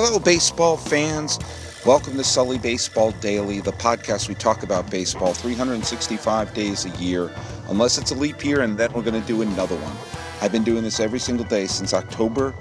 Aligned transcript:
Hello, 0.00 0.20
baseball 0.20 0.76
fans. 0.76 1.40
Welcome 1.84 2.16
to 2.18 2.22
Sully 2.22 2.56
Baseball 2.56 3.10
Daily, 3.20 3.60
the 3.60 3.72
podcast 3.72 4.28
we 4.28 4.36
talk 4.36 4.62
about 4.62 4.88
baseball 4.92 5.34
365 5.34 6.54
days 6.54 6.84
a 6.84 6.90
year, 7.02 7.32
unless 7.68 7.98
it's 7.98 8.12
a 8.12 8.14
leap 8.14 8.44
year, 8.44 8.60
and 8.60 8.78
then 8.78 8.92
we're 8.92 9.02
going 9.02 9.20
to 9.20 9.26
do 9.26 9.42
another 9.42 9.74
one. 9.74 9.96
I've 10.40 10.52
been 10.52 10.62
doing 10.62 10.84
this 10.84 11.00
every 11.00 11.18
single 11.18 11.46
day 11.46 11.66
since 11.66 11.92
October 11.92 12.54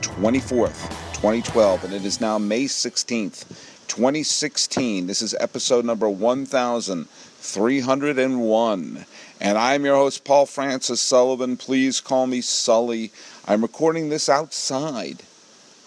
24th, 0.00 0.88
2012, 1.14 1.84
and 1.84 1.94
it 1.94 2.04
is 2.04 2.20
now 2.20 2.38
May 2.38 2.64
16th, 2.64 3.46
2016. 3.86 5.06
This 5.06 5.22
is 5.22 5.32
episode 5.38 5.84
number 5.84 6.10
1301. 6.10 9.06
And 9.40 9.56
I'm 9.56 9.84
your 9.84 9.94
host, 9.94 10.24
Paul 10.24 10.46
Francis 10.46 11.00
Sullivan. 11.00 11.56
Please 11.56 12.00
call 12.00 12.26
me 12.26 12.40
Sully. 12.40 13.12
I'm 13.46 13.62
recording 13.62 14.08
this 14.08 14.28
outside 14.28 15.22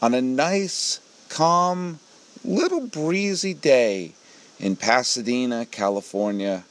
on 0.04 0.14
a 0.14 0.22
nice, 0.22 1.00
calm, 1.30 1.98
little 2.44 2.86
breezy 2.88 3.54
day 3.54 4.12
in 4.60 4.76
Pasadena, 4.76 5.66
California, 5.66 6.66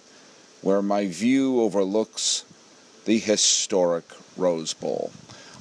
where 0.60 0.82
my 0.82 1.06
view 1.06 1.62
overlooks 1.62 2.44
the 3.06 3.18
historic 3.18 4.04
Rose 4.36 4.74
Bowl. 4.74 5.10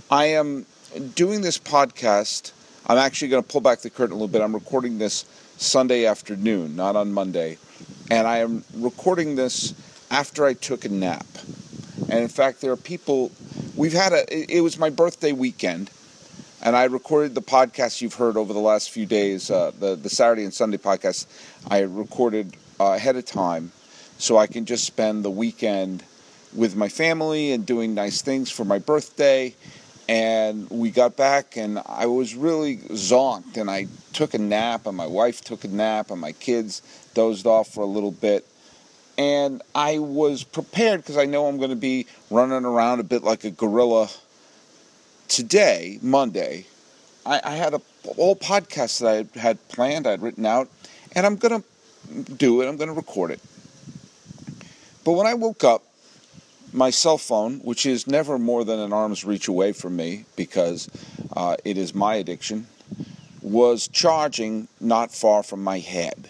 I 0.09 0.26
am 0.26 0.65
doing 1.15 1.39
this 1.39 1.57
podcast. 1.57 2.52
I'm 2.88 2.98
actually 2.98 3.29
going 3.29 3.41
to 3.43 3.49
pull 3.49 3.62
back 3.62 3.79
the 3.79 3.90
curtain 3.90 4.12
a 4.12 4.15
little 4.15 4.27
bit. 4.27 4.41
I'm 4.41 4.53
recording 4.53 4.98
this 4.98 5.23
Sunday 5.55 6.05
afternoon, 6.05 6.76
not 6.76 6.98
on 6.98 7.13
Monday. 7.13 7.57
And 8.09 8.27
I 8.27 8.40
am 8.40 8.65
recording 8.76 9.38
this 9.38 9.73
after 10.12 10.43
I 10.43 10.55
took 10.55 10.84
a 10.84 10.90
nap. 10.90 11.26
And 12.09 12.20
in 12.20 12.27
fact, 12.27 12.59
there 12.59 12.73
are 12.73 12.76
people, 12.76 13.31
we've 13.77 13.93
had 13.93 14.12
a, 14.12 14.57
it 14.57 14.59
was 14.59 14.77
my 14.77 14.90
birthday 14.90 15.31
weekend 15.31 15.90
and 16.61 16.75
I 16.75 16.83
recorded 16.85 17.33
the 17.33 17.41
podcast 17.41 18.01
you've 18.01 18.13
heard 18.13 18.38
over 18.38 18.53
the 18.53 18.59
last 18.59 18.91
few 18.91 19.05
days, 19.05 19.49
uh, 19.49 19.71
the 19.79 19.95
the 19.95 20.09
Saturday 20.09 20.43
and 20.43 20.53
Sunday 20.53 20.77
podcast. 20.77 21.25
I 21.70 21.79
recorded 21.79 22.55
uh, 22.79 22.93
ahead 22.93 23.15
of 23.15 23.26
time, 23.26 23.71
so 24.18 24.37
I 24.37 24.48
can 24.48 24.65
just 24.65 24.85
spend 24.85 25.26
the 25.26 25.31
weekend 25.31 26.03
with 26.53 26.76
my 26.76 26.87
family 26.87 27.51
and 27.51 27.65
doing 27.65 27.95
nice 27.95 28.21
things 28.21 28.51
for 28.51 28.63
my 28.63 28.77
birthday. 28.77 29.55
And 30.07 30.70
we 30.70 30.91
got 30.91 31.15
back, 31.15 31.57
and 31.57 31.81
I 31.85 32.05
was 32.05 32.35
really 32.35 32.77
zonked. 32.77 33.57
And 33.57 33.70
I 33.70 33.87
took 34.13 34.34
a 34.34 34.37
nap, 34.37 34.85
and 34.85 34.96
my 34.96 35.07
wife 35.07 35.41
took 35.41 35.63
a 35.63 35.68
nap, 35.68 36.12
and 36.12 36.20
my 36.20 36.34
kids 36.34 36.81
dozed 37.13 37.48
off 37.48 37.70
for 37.70 37.81
a 37.81 37.87
little 37.87 38.12
bit. 38.12 38.46
And 39.18 39.62
I 39.73 39.99
was 39.99 40.43
prepared 40.43 41.01
because 41.01 41.18
I 41.18 41.25
know 41.25 41.48
I'm 41.48 41.57
going 41.57 41.70
to 41.70 41.75
be 41.75 42.07
running 42.29 42.65
around 42.65 42.99
a 42.99 43.03
bit 43.03 43.23
like 43.23 43.46
a 43.46 43.51
gorilla 43.51 44.09
today, 45.32 45.98
Monday, 46.01 46.65
I, 47.26 47.40
I 47.43 47.51
had 47.55 47.74
a 47.74 47.82
whole 48.15 48.35
podcast 48.35 48.99
that 48.99 49.27
I 49.34 49.40
had 49.40 49.65
planned, 49.70 50.05
I'd 50.05 50.21
written 50.21 50.46
out, 50.46 50.70
and 51.15 51.26
I'm 51.26 51.37
going 51.37 51.62
to 51.62 52.34
do 52.34 52.62
it. 52.62 52.68
I'm 52.68 52.76
going 52.76 52.90
to 52.90 52.93
record 52.93 53.32
it. 53.32 53.40
But 55.05 55.13
when 55.13 55.26
I 55.26 55.34
woke 55.34 55.63
up, 55.63 55.84
my 56.74 56.90
cell 56.90 57.18
phone, 57.18 57.59
which 57.59 57.85
is 57.85 58.07
never 58.07 58.37
more 58.37 58.65
than 58.65 58.79
an 58.79 58.91
arm's 58.93 59.24
reach 59.24 59.48
away 59.48 59.71
from 59.71 59.96
me 59.96 60.26
because 60.35 60.90
uh, 61.34 61.55
it 61.63 61.77
is 61.77 61.96
my 61.96 62.15
addiction, 62.15 62.68
was 63.41 63.87
charging 63.87 64.68
not 64.79 65.13
far 65.13 65.44
from 65.44 65.63
my 65.63 65.79
head. 65.79 66.29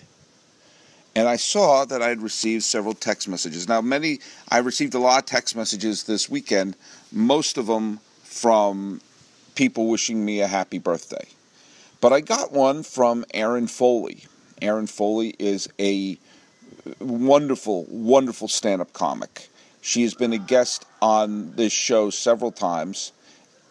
And 1.16 1.28
I 1.28 1.36
saw 1.36 1.86
that 1.86 2.02
I 2.02 2.10
had 2.10 2.22
received 2.22 2.64
several 2.64 2.94
text 2.94 3.28
messages. 3.28 3.68
Now, 3.68 3.82
many, 3.82 4.20
I 4.50 4.60
received 4.60 4.94
a 4.94 5.00
lot 5.00 5.20
of 5.20 5.26
text 5.26 5.56
messages 5.56 6.04
this 6.04 6.30
weekend, 6.30 6.76
most 7.12 7.58
of 7.58 7.66
them 7.68 8.00
from 8.32 9.02
people 9.56 9.88
wishing 9.88 10.24
me 10.24 10.40
a 10.40 10.48
happy 10.48 10.80
birthday. 10.80 11.28
But 12.00 12.14
I 12.14 12.22
got 12.22 12.52
one 12.52 12.82
from 12.82 13.26
Erin 13.34 13.68
Foley. 13.68 14.24
Erin 14.62 14.88
Foley 14.88 15.36
is 15.38 15.68
a 15.80 16.18
wonderful, 17.00 17.86
wonderful 17.90 18.48
stand 18.48 18.82
up 18.82 18.94
comic. 18.94 19.50
She 19.82 20.04
has 20.04 20.14
been 20.14 20.32
a 20.32 20.38
guest 20.38 20.86
on 21.02 21.52
this 21.56 21.74
show 21.74 22.10
several 22.10 22.52
times, 22.52 23.12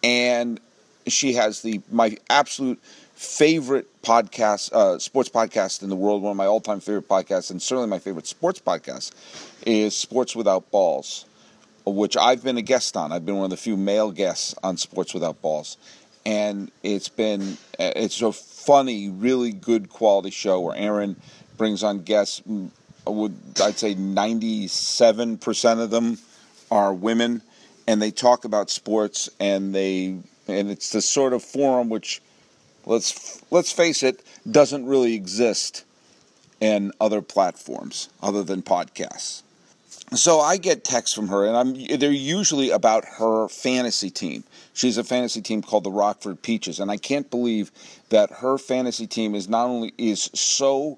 and 0.03 0.59
she 1.07 1.33
has 1.33 1.63
the 1.63 1.81
my 1.91 2.15
absolute 2.29 2.79
favorite 3.15 3.87
podcast, 4.03 4.71
uh, 4.73 4.99
sports 4.99 5.29
podcast 5.29 5.81
in 5.81 5.89
the 5.89 5.95
world. 5.95 6.21
One 6.21 6.31
of 6.31 6.37
my 6.37 6.45
all 6.45 6.61
time 6.61 6.81
favorite 6.81 7.07
podcasts, 7.07 7.49
and 7.49 7.61
certainly 7.61 7.89
my 7.89 7.99
favorite 7.99 8.27
sports 8.27 8.61
podcast, 8.61 9.11
is 9.65 9.97
Sports 9.97 10.35
Without 10.35 10.69
Balls 10.69 11.25
which 11.85 12.17
I've 12.17 12.43
been 12.43 12.57
a 12.57 12.61
guest 12.61 12.95
on. 12.95 13.11
I've 13.11 13.25
been 13.25 13.35
one 13.35 13.45
of 13.45 13.49
the 13.49 13.57
few 13.57 13.77
male 13.77 14.11
guests 14.11 14.55
on 14.63 14.77
Sports 14.77 15.13
Without 15.13 15.41
Balls, 15.41 15.77
and 16.25 16.71
it's 16.83 17.09
been 17.09 17.57
eh, 17.79 17.93
it's 17.95 18.21
a 18.21 18.31
funny, 18.31 19.09
really 19.09 19.51
good 19.51 19.89
quality 19.89 20.29
show 20.29 20.59
where 20.59 20.75
Erin 20.75 21.15
brings 21.57 21.83
on 21.83 22.03
guests. 22.03 22.41
Would 23.05 23.35
I'd 23.61 23.77
say 23.77 23.95
ninety 23.95 24.67
seven 24.67 25.37
percent 25.37 25.79
of 25.79 25.89
them 25.89 26.19
are 26.69 26.93
women, 26.93 27.41
and 27.87 28.01
they 28.01 28.11
talk 28.11 28.45
about 28.45 28.69
sports, 28.69 29.29
and 29.39 29.73
they 29.73 30.19
and 30.47 30.69
it's 30.69 30.91
the 30.91 31.01
sort 31.01 31.33
of 31.33 31.43
forum 31.43 31.89
which 31.89 32.21
let's 32.85 33.41
let's 33.51 33.71
face 33.71 34.03
it 34.03 34.23
doesn't 34.49 34.85
really 34.85 35.13
exist 35.13 35.83
in 36.59 36.91
other 37.01 37.21
platforms 37.21 38.09
other 38.21 38.43
than 38.43 38.61
podcasts 38.61 39.41
so 40.13 40.39
I 40.41 40.57
get 40.57 40.83
texts 40.83 41.15
from 41.15 41.29
her, 41.29 41.45
and 41.45 41.55
I'm 41.55 41.99
they're 41.99 42.11
usually 42.11 42.69
about 42.69 43.05
her 43.17 43.47
fantasy 43.47 44.09
team. 44.09 44.43
She's 44.73 44.97
a 44.97 45.03
fantasy 45.03 45.41
team 45.41 45.61
called 45.61 45.85
the 45.85 45.91
Rockford 45.91 46.41
Peaches, 46.41 46.79
and 46.79 46.91
I 46.91 46.97
can't 46.97 47.29
believe 47.29 47.71
that 48.09 48.29
her 48.31 48.57
fantasy 48.57 49.07
team 49.07 49.35
is 49.35 49.47
not 49.47 49.67
only 49.67 49.93
is 49.97 50.29
so 50.33 50.97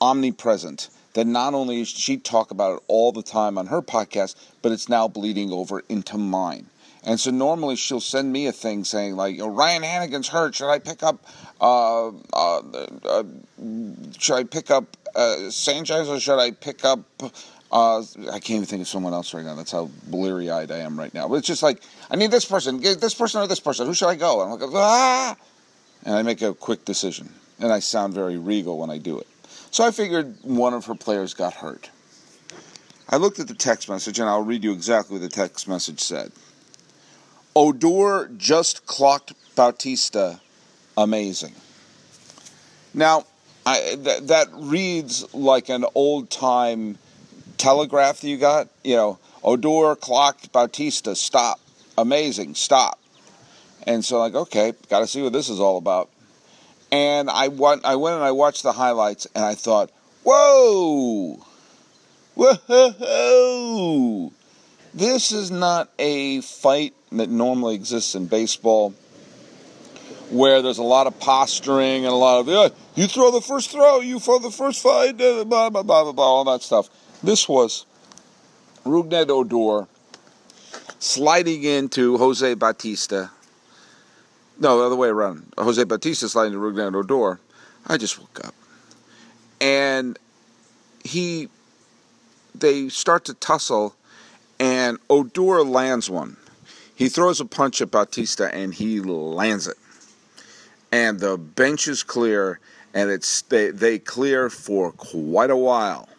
omnipresent 0.00 0.90
that 1.14 1.26
not 1.26 1.54
only 1.54 1.80
is 1.80 1.88
she 1.88 2.16
talk 2.16 2.50
about 2.50 2.76
it 2.76 2.82
all 2.86 3.12
the 3.12 3.22
time 3.22 3.56
on 3.56 3.66
her 3.66 3.80
podcast, 3.80 4.34
but 4.60 4.72
it's 4.72 4.88
now 4.88 5.08
bleeding 5.08 5.50
over 5.52 5.82
into 5.88 6.18
mine. 6.18 6.66
And 7.04 7.20
so 7.20 7.30
normally 7.30 7.76
she'll 7.76 8.00
send 8.00 8.32
me 8.32 8.46
a 8.46 8.52
thing 8.52 8.84
saying 8.84 9.16
like, 9.16 9.38
oh, 9.40 9.48
"Ryan 9.48 9.82
Hanigan's 9.82 10.28
hurt. 10.28 10.54
Should 10.54 10.70
I 10.70 10.78
pick 10.78 11.02
up? 11.02 11.24
Uh, 11.60 12.08
uh, 12.32 12.62
uh, 13.04 13.22
should 14.18 14.34
I 14.34 14.44
pick 14.44 14.70
up 14.70 14.96
uh, 15.14 15.50
Sanchez 15.50 16.08
or 16.08 16.18
should 16.20 16.38
I 16.38 16.50
pick 16.50 16.84
up?" 16.84 17.00
Uh, 17.74 18.04
I 18.30 18.38
can't 18.38 18.50
even 18.50 18.66
think 18.66 18.82
of 18.82 18.88
someone 18.88 19.12
else 19.12 19.34
right 19.34 19.44
now. 19.44 19.56
That's 19.56 19.72
how 19.72 19.90
bleary 20.06 20.48
eyed 20.48 20.70
I 20.70 20.78
am 20.78 20.96
right 20.96 21.12
now. 21.12 21.26
But 21.26 21.36
it's 21.36 21.48
just 21.48 21.64
like, 21.64 21.82
I 22.08 22.14
need 22.14 22.30
this 22.30 22.44
person, 22.44 22.80
this 22.80 23.14
person 23.14 23.40
or 23.40 23.48
this 23.48 23.58
person. 23.58 23.88
Who 23.88 23.94
should 23.94 24.06
I 24.06 24.14
go? 24.14 24.42
And 24.42 24.52
I'm 24.52 24.60
like, 24.60 24.70
ah! 24.72 25.36
And 26.04 26.14
I 26.14 26.22
make 26.22 26.40
a 26.40 26.54
quick 26.54 26.84
decision. 26.84 27.28
And 27.58 27.72
I 27.72 27.80
sound 27.80 28.14
very 28.14 28.38
regal 28.38 28.78
when 28.78 28.90
I 28.90 28.98
do 28.98 29.18
it. 29.18 29.26
So 29.72 29.84
I 29.84 29.90
figured 29.90 30.36
one 30.42 30.72
of 30.72 30.86
her 30.86 30.94
players 30.94 31.34
got 31.34 31.52
hurt. 31.54 31.90
I 33.08 33.16
looked 33.16 33.40
at 33.40 33.48
the 33.48 33.54
text 33.54 33.88
message, 33.88 34.20
and 34.20 34.28
I'll 34.28 34.44
read 34.44 34.62
you 34.62 34.72
exactly 34.72 35.18
what 35.18 35.22
the 35.22 35.28
text 35.28 35.66
message 35.66 35.98
said. 35.98 36.30
Odor 37.56 38.30
just 38.36 38.86
clocked 38.86 39.32
Bautista. 39.56 40.40
Amazing. 40.96 41.54
Now, 42.94 43.24
I, 43.66 43.96
th- 44.00 44.22
that 44.28 44.46
reads 44.52 45.34
like 45.34 45.68
an 45.70 45.84
old 45.96 46.30
time 46.30 46.98
telegraph 47.64 48.20
that 48.20 48.28
you 48.28 48.36
got, 48.36 48.68
you 48.82 48.94
know, 48.94 49.18
Odor, 49.42 49.96
clocked 49.96 50.52
Bautista, 50.52 51.16
stop. 51.16 51.58
Amazing, 51.96 52.54
stop. 52.54 53.00
And 53.86 54.04
so, 54.04 54.18
like, 54.18 54.34
okay, 54.34 54.74
got 54.90 55.00
to 55.00 55.06
see 55.06 55.22
what 55.22 55.32
this 55.32 55.48
is 55.48 55.60
all 55.60 55.78
about. 55.78 56.10
And 56.92 57.30
I 57.30 57.48
went, 57.48 57.84
I 57.84 57.96
went 57.96 58.16
and 58.16 58.24
I 58.24 58.32
watched 58.32 58.62
the 58.62 58.72
highlights, 58.72 59.26
and 59.34 59.44
I 59.44 59.54
thought, 59.54 59.90
whoa, 60.24 61.44
whoa, 62.34 64.32
this 64.92 65.32
is 65.32 65.50
not 65.50 65.88
a 65.98 66.42
fight 66.42 66.94
that 67.12 67.30
normally 67.30 67.74
exists 67.74 68.14
in 68.14 68.26
baseball, 68.26 68.94
where 70.30 70.62
there's 70.62 70.78
a 70.78 70.82
lot 70.82 71.06
of 71.06 71.18
posturing 71.18 72.04
and 72.04 72.12
a 72.12 72.16
lot 72.16 72.40
of, 72.40 72.48
yeah, 72.48 72.68
you 72.94 73.06
throw 73.06 73.30
the 73.30 73.40
first 73.40 73.70
throw, 73.70 74.00
you 74.00 74.18
throw 74.20 74.38
the 74.38 74.50
first 74.50 74.82
fight, 74.82 75.16
blah, 75.16 75.44
blah, 75.44 75.70
blah, 75.70 75.82
blah, 75.82 76.12
blah, 76.12 76.24
all 76.24 76.44
that 76.44 76.62
stuff. 76.62 76.88
This 77.24 77.48
was 77.48 77.86
Rougned 78.84 79.30
Odor 79.30 79.88
sliding 80.98 81.62
into 81.62 82.18
Jose 82.18 82.52
Bautista. 82.52 83.30
No, 84.58 84.78
the 84.78 84.84
other 84.84 84.96
way 84.96 85.08
around. 85.08 85.50
Jose 85.56 85.82
Bautista 85.84 86.28
sliding 86.28 86.52
to 86.52 86.58
Rougned 86.58 86.94
Odor. 86.94 87.40
I 87.86 87.96
just 87.96 88.20
woke 88.20 88.44
up. 88.46 88.54
And 89.58 90.18
he, 91.02 91.48
they 92.54 92.90
start 92.90 93.24
to 93.24 93.32
tussle, 93.32 93.94
and 94.60 94.98
Odor 95.08 95.64
lands 95.64 96.10
one. 96.10 96.36
He 96.94 97.08
throws 97.08 97.40
a 97.40 97.46
punch 97.46 97.80
at 97.80 97.90
Bautista 97.90 98.54
and 98.54 98.74
he 98.74 99.00
lands 99.00 99.66
it. 99.66 99.78
And 100.92 101.20
the 101.20 101.38
bench 101.38 101.88
is 101.88 102.02
clear, 102.02 102.60
and 102.92 103.10
it's 103.10 103.40
they, 103.40 103.70
they 103.70 103.98
clear 103.98 104.50
for 104.50 104.92
quite 104.92 105.50
a 105.50 105.56
while. 105.56 106.10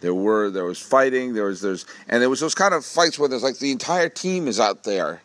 There 0.00 0.14
were 0.14 0.50
there 0.50 0.64
was 0.64 0.78
fighting. 0.78 1.34
There 1.34 1.44
was 1.44 1.60
there's 1.60 1.86
and 2.08 2.22
there 2.22 2.30
was 2.30 2.40
those 2.40 2.54
kind 2.54 2.74
of 2.74 2.84
fights 2.84 3.18
where 3.18 3.28
there's 3.28 3.42
like 3.42 3.58
the 3.58 3.70
entire 3.72 4.08
team 4.08 4.48
is 4.48 4.58
out 4.58 4.84
there, 4.84 5.20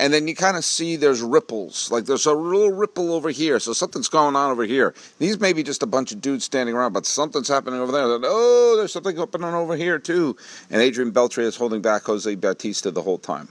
and 0.00 0.14
then 0.14 0.26
you 0.26 0.34
kind 0.34 0.56
of 0.56 0.64
see 0.64 0.96
there's 0.96 1.20
ripples, 1.20 1.90
like 1.90 2.06
there's 2.06 2.24
a 2.24 2.32
little 2.32 2.72
ripple 2.72 3.12
over 3.12 3.28
here, 3.28 3.60
so 3.60 3.74
something's 3.74 4.08
going 4.08 4.34
on 4.34 4.50
over 4.50 4.64
here. 4.64 4.94
These 5.18 5.38
may 5.38 5.52
be 5.52 5.62
just 5.62 5.82
a 5.82 5.86
bunch 5.86 6.10
of 6.10 6.22
dudes 6.22 6.44
standing 6.44 6.74
around, 6.74 6.94
but 6.94 7.04
something's 7.04 7.48
happening 7.48 7.80
over 7.80 7.92
there. 7.92 8.04
oh, 8.06 8.76
there's 8.78 8.92
something 8.92 9.14
happening 9.14 9.44
on 9.44 9.52
over 9.52 9.76
here 9.76 9.98
too. 9.98 10.36
And 10.70 10.80
Adrian 10.80 11.12
Beltre 11.12 11.42
is 11.42 11.54
holding 11.54 11.82
back 11.82 12.04
Jose 12.04 12.34
Bautista 12.34 12.90
the 12.90 13.02
whole 13.02 13.18
time. 13.18 13.48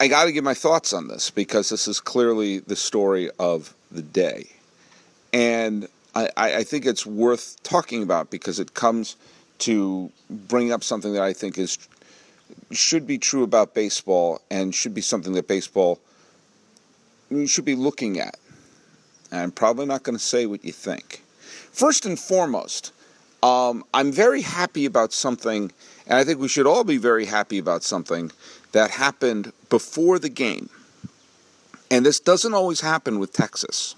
I 0.00 0.08
got 0.08 0.24
to 0.24 0.32
give 0.32 0.44
my 0.44 0.54
thoughts 0.54 0.94
on 0.94 1.08
this 1.08 1.30
because 1.30 1.68
this 1.68 1.86
is 1.86 2.00
clearly 2.00 2.60
the 2.60 2.76
story 2.76 3.30
of 3.38 3.74
the 3.90 4.02
day. 4.02 4.46
And 5.34 5.88
I, 6.16 6.30
I 6.36 6.64
think 6.64 6.86
it's 6.86 7.04
worth 7.04 7.62
talking 7.62 8.02
about 8.02 8.30
because 8.30 8.58
it 8.58 8.72
comes 8.72 9.16
to 9.58 10.10
bring 10.30 10.72
up 10.72 10.82
something 10.82 11.12
that 11.12 11.22
I 11.22 11.32
think 11.32 11.58
is 11.58 11.78
should 12.70 13.06
be 13.06 13.18
true 13.18 13.42
about 13.42 13.74
baseball 13.74 14.40
and 14.50 14.74
should 14.74 14.94
be 14.94 15.00
something 15.00 15.34
that 15.34 15.46
baseball 15.46 16.00
should 17.46 17.64
be 17.64 17.74
looking 17.74 18.18
at. 18.18 18.36
And 19.30 19.40
I'm 19.40 19.50
probably 19.50 19.86
not 19.86 20.04
going 20.04 20.16
to 20.16 20.22
say 20.22 20.46
what 20.46 20.64
you 20.64 20.72
think. 20.72 21.22
First 21.72 22.06
and 22.06 22.18
foremost, 22.18 22.92
um, 23.42 23.84
I'm 23.92 24.12
very 24.12 24.42
happy 24.42 24.86
about 24.86 25.12
something, 25.12 25.72
and 26.06 26.18
I 26.18 26.24
think 26.24 26.40
we 26.40 26.48
should 26.48 26.66
all 26.66 26.84
be 26.84 26.96
very 26.96 27.26
happy 27.26 27.58
about 27.58 27.82
something 27.82 28.32
that 28.72 28.92
happened 28.92 29.52
before 29.68 30.18
the 30.18 30.28
game. 30.28 30.70
And 31.90 32.06
this 32.06 32.20
doesn't 32.20 32.54
always 32.54 32.80
happen 32.80 33.18
with 33.18 33.32
Texas. 33.32 33.94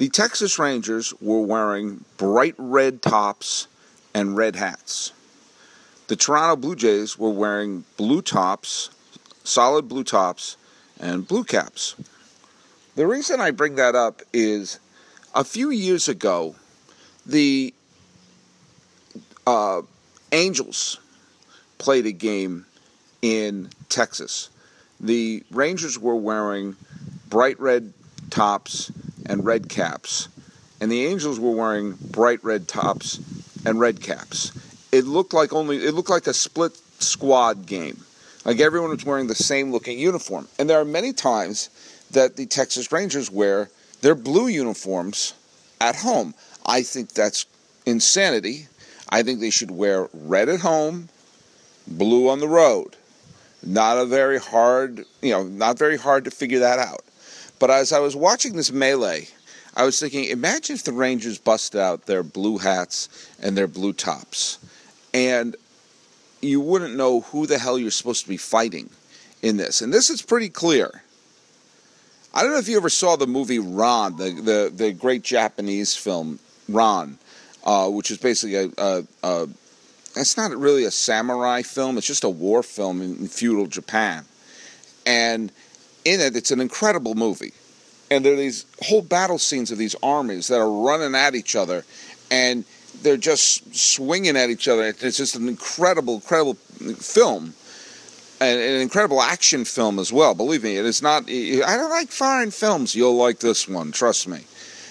The 0.00 0.08
Texas 0.08 0.58
Rangers 0.58 1.12
were 1.20 1.42
wearing 1.42 2.06
bright 2.16 2.54
red 2.56 3.02
tops 3.02 3.66
and 4.14 4.34
red 4.34 4.56
hats. 4.56 5.12
The 6.06 6.16
Toronto 6.16 6.56
Blue 6.56 6.74
Jays 6.74 7.18
were 7.18 7.28
wearing 7.28 7.84
blue 7.98 8.22
tops, 8.22 8.88
solid 9.44 9.90
blue 9.90 10.02
tops, 10.02 10.56
and 10.98 11.28
blue 11.28 11.44
caps. 11.44 11.96
The 12.96 13.06
reason 13.06 13.42
I 13.42 13.50
bring 13.50 13.74
that 13.74 13.94
up 13.94 14.22
is 14.32 14.78
a 15.34 15.44
few 15.44 15.68
years 15.68 16.08
ago, 16.08 16.54
the 17.26 17.74
uh, 19.46 19.82
Angels 20.32 20.98
played 21.76 22.06
a 22.06 22.12
game 22.12 22.64
in 23.20 23.68
Texas. 23.90 24.48
The 24.98 25.44
Rangers 25.50 25.98
were 25.98 26.16
wearing 26.16 26.76
bright 27.28 27.60
red 27.60 27.92
tops 28.30 28.90
and 29.30 29.44
red 29.44 29.68
caps, 29.68 30.28
and 30.80 30.90
the 30.90 31.06
Angels 31.06 31.38
were 31.38 31.52
wearing 31.52 31.96
bright 32.10 32.42
red 32.42 32.66
tops 32.66 33.20
and 33.64 33.78
red 33.78 34.02
caps. 34.02 34.50
It 34.90 35.04
looked 35.04 35.32
like 35.32 35.52
only 35.52 35.76
it 35.76 35.94
looked 35.94 36.10
like 36.10 36.26
a 36.26 36.34
split 36.34 36.76
squad 36.98 37.64
game. 37.64 38.02
Like 38.44 38.58
everyone 38.58 38.90
was 38.90 39.04
wearing 39.04 39.28
the 39.28 39.34
same 39.34 39.70
looking 39.70 39.98
uniform. 39.98 40.48
And 40.58 40.68
there 40.68 40.80
are 40.80 40.84
many 40.84 41.12
times 41.12 41.70
that 42.10 42.36
the 42.36 42.46
Texas 42.46 42.90
Rangers 42.90 43.30
wear 43.30 43.70
their 44.00 44.16
blue 44.16 44.48
uniforms 44.48 45.34
at 45.80 45.94
home. 45.96 46.34
I 46.66 46.82
think 46.82 47.10
that's 47.10 47.46
insanity. 47.86 48.66
I 49.10 49.22
think 49.22 49.40
they 49.40 49.50
should 49.50 49.70
wear 49.70 50.08
red 50.12 50.48
at 50.48 50.60
home, 50.60 51.08
blue 51.86 52.28
on 52.28 52.40
the 52.40 52.48
road. 52.48 52.96
Not 53.62 53.98
a 53.98 54.06
very 54.06 54.38
hard, 54.38 55.04
you 55.20 55.30
know, 55.30 55.44
not 55.44 55.78
very 55.78 55.98
hard 55.98 56.24
to 56.24 56.30
figure 56.30 56.60
that 56.60 56.78
out. 56.78 57.02
But 57.60 57.70
as 57.70 57.92
I 57.92 58.00
was 58.00 58.16
watching 58.16 58.56
this 58.56 58.72
melee, 58.72 59.28
I 59.76 59.84
was 59.84 60.00
thinking, 60.00 60.24
imagine 60.24 60.74
if 60.74 60.82
the 60.82 60.92
Rangers 60.92 61.38
busted 61.38 61.80
out 61.80 62.06
their 62.06 62.24
blue 62.24 62.58
hats 62.58 63.08
and 63.40 63.56
their 63.56 63.68
blue 63.68 63.92
tops, 63.92 64.58
and 65.14 65.54
you 66.40 66.60
wouldn't 66.60 66.96
know 66.96 67.20
who 67.20 67.46
the 67.46 67.58
hell 67.58 67.78
you're 67.78 67.90
supposed 67.90 68.22
to 68.24 68.28
be 68.28 68.38
fighting 68.38 68.90
in 69.42 69.58
this. 69.58 69.82
And 69.82 69.92
this 69.92 70.10
is 70.10 70.22
pretty 70.22 70.48
clear. 70.48 71.02
I 72.32 72.42
don't 72.42 72.52
know 72.52 72.58
if 72.58 72.68
you 72.68 72.78
ever 72.78 72.88
saw 72.88 73.16
the 73.16 73.26
movie 73.26 73.58
Ran, 73.58 74.16
the 74.16 74.30
the, 74.30 74.72
the 74.74 74.92
great 74.92 75.22
Japanese 75.22 75.94
film 75.94 76.38
Ran, 76.68 77.18
uh, 77.64 77.90
which 77.90 78.10
is 78.10 78.18
basically 78.18 78.54
a, 78.56 78.70
a, 78.78 79.04
a, 79.22 79.48
it's 80.16 80.36
not 80.36 80.50
really 80.56 80.84
a 80.84 80.90
samurai 80.90 81.62
film. 81.62 81.98
It's 81.98 82.06
just 82.06 82.24
a 82.24 82.28
war 82.30 82.62
film 82.62 83.02
in, 83.02 83.16
in 83.18 83.28
feudal 83.28 83.66
Japan, 83.66 84.24
and 85.04 85.52
in 86.04 86.20
it, 86.20 86.36
it's 86.36 86.50
an 86.50 86.60
incredible 86.60 87.14
movie 87.14 87.52
and 88.10 88.24
there 88.24 88.32
are 88.32 88.36
these 88.36 88.66
whole 88.82 89.02
battle 89.02 89.38
scenes 89.38 89.70
of 89.70 89.78
these 89.78 89.94
armies 90.02 90.48
that 90.48 90.58
are 90.58 90.70
running 90.70 91.14
at 91.14 91.34
each 91.34 91.54
other, 91.54 91.84
and 92.30 92.64
they're 93.02 93.16
just 93.16 93.74
swinging 93.74 94.36
at 94.36 94.50
each 94.50 94.66
other. 94.66 94.88
It's 95.00 95.16
just 95.16 95.36
an 95.36 95.48
incredible, 95.48 96.16
incredible 96.16 96.54
film, 96.54 97.54
and 98.40 98.60
an 98.60 98.80
incredible 98.80 99.22
action 99.22 99.64
film 99.64 99.98
as 99.98 100.12
well. 100.12 100.34
Believe 100.34 100.64
me, 100.64 100.76
it 100.76 100.84
is 100.84 101.02
not. 101.02 101.24
I 101.28 101.76
don't 101.76 101.90
like 101.90 102.10
foreign 102.10 102.50
films. 102.50 102.94
You'll 102.94 103.16
like 103.16 103.38
this 103.38 103.68
one, 103.68 103.92
trust 103.92 104.26
me. 104.26 104.44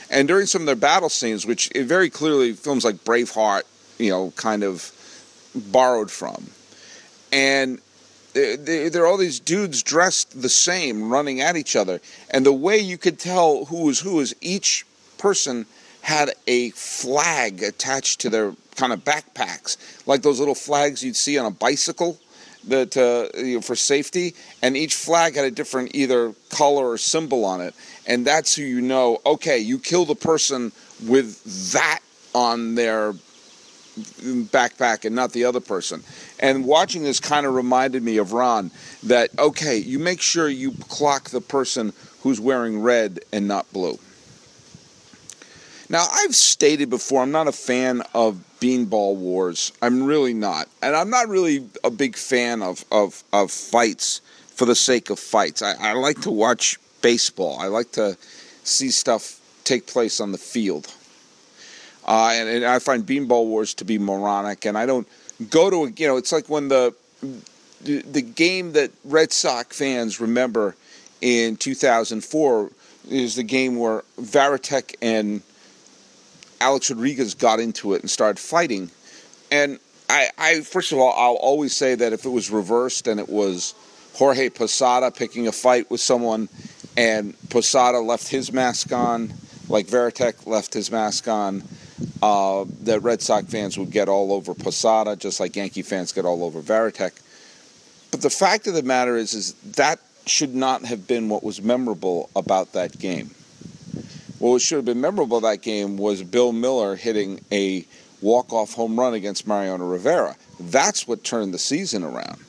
And 0.10 0.28
during 0.28 0.48
some 0.48 0.62
of 0.62 0.66
their 0.66 0.76
battle 0.76 1.10
scenes, 1.10 1.46
which 1.46 1.70
very 1.76 2.10
clearly 2.10 2.54
films 2.54 2.86
like 2.86 3.04
Braveheart, 3.04 3.64
you 4.00 4.10
know, 4.10 4.32
kind 4.38 4.64
of 4.64 4.92
borrowed 5.54 6.10
from, 6.10 6.50
and 7.34 7.80
there 8.34 9.04
are 9.04 9.08
all 9.08 9.18
these 9.18 9.40
dudes 9.40 9.84
dressed 9.84 10.42
the 10.42 10.50
same 10.50 11.10
running 11.10 11.42
at 11.42 11.56
each 11.56 11.76
other. 11.76 12.00
And 12.30 12.46
the 12.46 12.54
way 12.54 12.78
you 12.78 12.98
could 12.98 13.20
tell 13.20 13.66
who 13.66 13.84
was 13.84 14.00
who 14.00 14.20
is 14.20 14.36
each 14.42 14.86
person 15.18 15.66
had 16.02 16.32
a 16.48 16.70
flag 16.72 17.62
attached 17.62 18.22
to 18.22 18.30
their 18.30 18.54
kind 18.76 18.94
of 18.94 19.04
backpacks, 19.04 19.78
like 20.08 20.22
those 20.22 20.40
little 20.40 20.56
flags 20.56 21.04
you'd 21.04 21.16
see 21.16 21.38
on 21.38 21.46
a 21.46 21.52
bicycle 21.52 22.18
that 22.68 22.96
uh, 22.98 23.38
you 23.38 23.56
know, 23.56 23.62
for 23.62 23.76
safety. 23.76 24.36
And 24.62 24.78
each 24.78 24.96
flag 24.96 25.36
had 25.36 25.46
a 25.46 25.52
different 25.52 25.96
either 25.96 26.34
color 26.50 26.90
or 26.90 26.98
symbol 26.98 27.46
on 27.46 27.62
it. 27.62 27.74
And 28.08 28.26
that's 28.26 28.56
who 28.56 28.64
you 28.64 28.82
know, 28.82 29.22
okay, 29.26 29.60
you 29.60 29.80
kill 29.80 30.06
the 30.06 30.16
person 30.16 30.72
with 31.06 31.72
that 31.74 32.00
on 32.34 32.76
their 32.76 33.14
backpack 34.00 35.06
and 35.06 35.16
not 35.16 35.32
the 35.34 35.46
other 35.46 35.60
person. 35.60 36.04
And 36.40 36.66
watching 36.66 37.04
this 37.04 37.20
kind 37.20 37.46
of 37.46 37.54
reminded 37.54 38.02
me 38.02 38.18
of 38.18 38.32
Ran 38.32 38.72
that, 39.04 39.30
okay, 39.38 39.78
you 39.78 40.00
make 40.00 40.22
sure 40.22 40.48
you 40.48 40.72
clock 40.88 41.30
the 41.30 41.42
person 41.42 41.94
who's 42.22 42.40
wearing 42.40 42.82
red 42.82 43.20
and 43.34 43.48
not 43.48 43.72
blue. 43.74 44.00
Now, 45.90 46.06
I've 46.12 46.36
stated 46.36 46.90
before, 46.90 47.24
I'm 47.24 47.32
not 47.32 47.48
a 47.48 47.52
fan 47.52 48.04
of 48.14 48.44
beanball 48.60 49.16
wars. 49.16 49.72
I'm 49.82 50.04
really 50.04 50.36
not. 50.36 50.68
And 50.84 50.96
I'm 50.96 51.10
not 51.10 51.28
really 51.28 51.68
a 51.84 51.90
big 51.90 52.16
fan 52.16 52.62
of, 52.62 52.86
of, 52.92 53.24
of 53.34 53.52
fights 53.52 54.22
for 54.54 54.66
the 54.66 54.76
sake 54.76 55.10
of 55.10 55.20
fights. 55.20 55.62
I, 55.62 55.74
I 55.80 55.94
like 55.94 56.22
to 56.22 56.32
watch 56.32 56.78
baseball, 57.02 57.60
I 57.60 57.68
like 57.68 57.94
to 57.94 58.18
see 58.64 58.92
stuff 58.92 59.40
take 59.64 59.88
place 59.88 60.20
on 60.20 60.32
the 60.32 60.38
field. 60.38 60.94
Uh, 62.06 62.32
and, 62.34 62.50
and, 62.50 62.66
I 62.66 62.80
find 62.80 63.06
beanball 63.06 63.46
wars 63.46 63.74
to 63.76 63.86
be 63.86 64.00
moronic. 64.00 64.66
And 64.66 64.78
I 64.78 64.86
don't 64.86 65.08
go 65.50 65.70
to 65.70 65.86
a, 65.86 65.90
you 65.92 66.08
know, 66.08 66.18
it's 66.18 66.32
like 66.32 66.50
when 66.50 66.68
the 66.68 66.94
the 67.82 68.22
game 68.22 68.74
that 68.74 68.92
Red 69.06 69.32
Sox 69.32 69.78
fans 69.78 70.20
remember 70.20 70.76
in 71.22 71.56
2004 71.56 72.72
is 73.10 73.36
the 73.36 73.44
game 73.44 73.78
where 73.78 74.04
Varitek 74.20 74.96
and 75.02 75.42
Alex 76.60 76.90
Rodriguez 76.90 77.36
got 77.36 77.60
into 77.60 77.94
it 77.94 78.02
and 78.02 78.10
started 78.10 78.40
fighting. 78.40 78.92
And 79.52 79.80
I, 80.10 80.30
I, 80.38 80.62
first 80.62 80.92
of 80.92 80.98
all, 80.98 81.14
I'll 81.14 81.36
always 81.36 81.76
say 81.76 81.96
that 81.96 82.14
if 82.14 82.26
it 82.26 82.30
was 82.30 82.52
reversed 82.52 83.08
and 83.08 83.20
it 83.20 83.30
was 83.30 83.74
Jorge 84.16 84.50
Posada 84.50 85.12
picking 85.12 85.48
a 85.48 85.52
fight 85.52 85.90
with 85.90 86.02
someone 86.02 86.50
and 86.98 87.34
Posada 87.50 88.00
left 88.00 88.28
his 88.28 88.52
mask 88.52 88.92
on, 88.92 89.34
like 89.70 89.88
Varitek 89.88 90.46
left 90.46 90.74
his 90.74 90.92
mask 90.92 91.28
on, 91.28 91.64
uh, 92.22 92.66
the 92.82 93.00
Red 93.00 93.22
Sox 93.22 93.50
fans 93.50 93.78
would 93.78 93.92
get 93.92 94.10
all 94.10 94.34
over 94.34 94.54
Posada, 94.54 95.16
just 95.16 95.40
like 95.40 95.56
Yankee 95.56 95.82
fans 95.82 96.12
get 96.12 96.26
all 96.26 96.44
over 96.44 96.62
Varitek. 96.62 97.12
But 98.12 98.22
the 98.22 98.30
fact 98.30 98.68
of 98.68 98.74
the 98.74 98.84
matter 98.84 99.16
is, 99.16 99.34
is 99.34 99.54
that 99.76 100.00
should 100.26 100.54
not 100.54 100.86
have 100.86 101.08
been 101.08 101.30
what 101.30 101.44
was 101.44 101.62
memorable 101.62 102.30
about 102.36 102.74
that 102.74 102.98
game. 103.00 103.32
What 104.40 104.62
should 104.62 104.78
have 104.78 104.86
been 104.86 105.02
memorable 105.02 105.42
that 105.42 105.62
game 105.62 105.98
was 105.98 106.24
Bill 106.24 106.52
Mueller 106.52 106.96
hitting 106.96 107.44
a 107.52 107.86
walk-off 108.22 108.74
home 108.74 109.00
run 109.00 109.14
against 109.14 109.48
Mariano 109.48 109.86
Rivera. 109.86 110.36
That's 110.60 111.08
what 111.08 111.24
turned 111.24 111.54
the 111.54 111.60
season 111.60 112.04
around. 112.04 112.40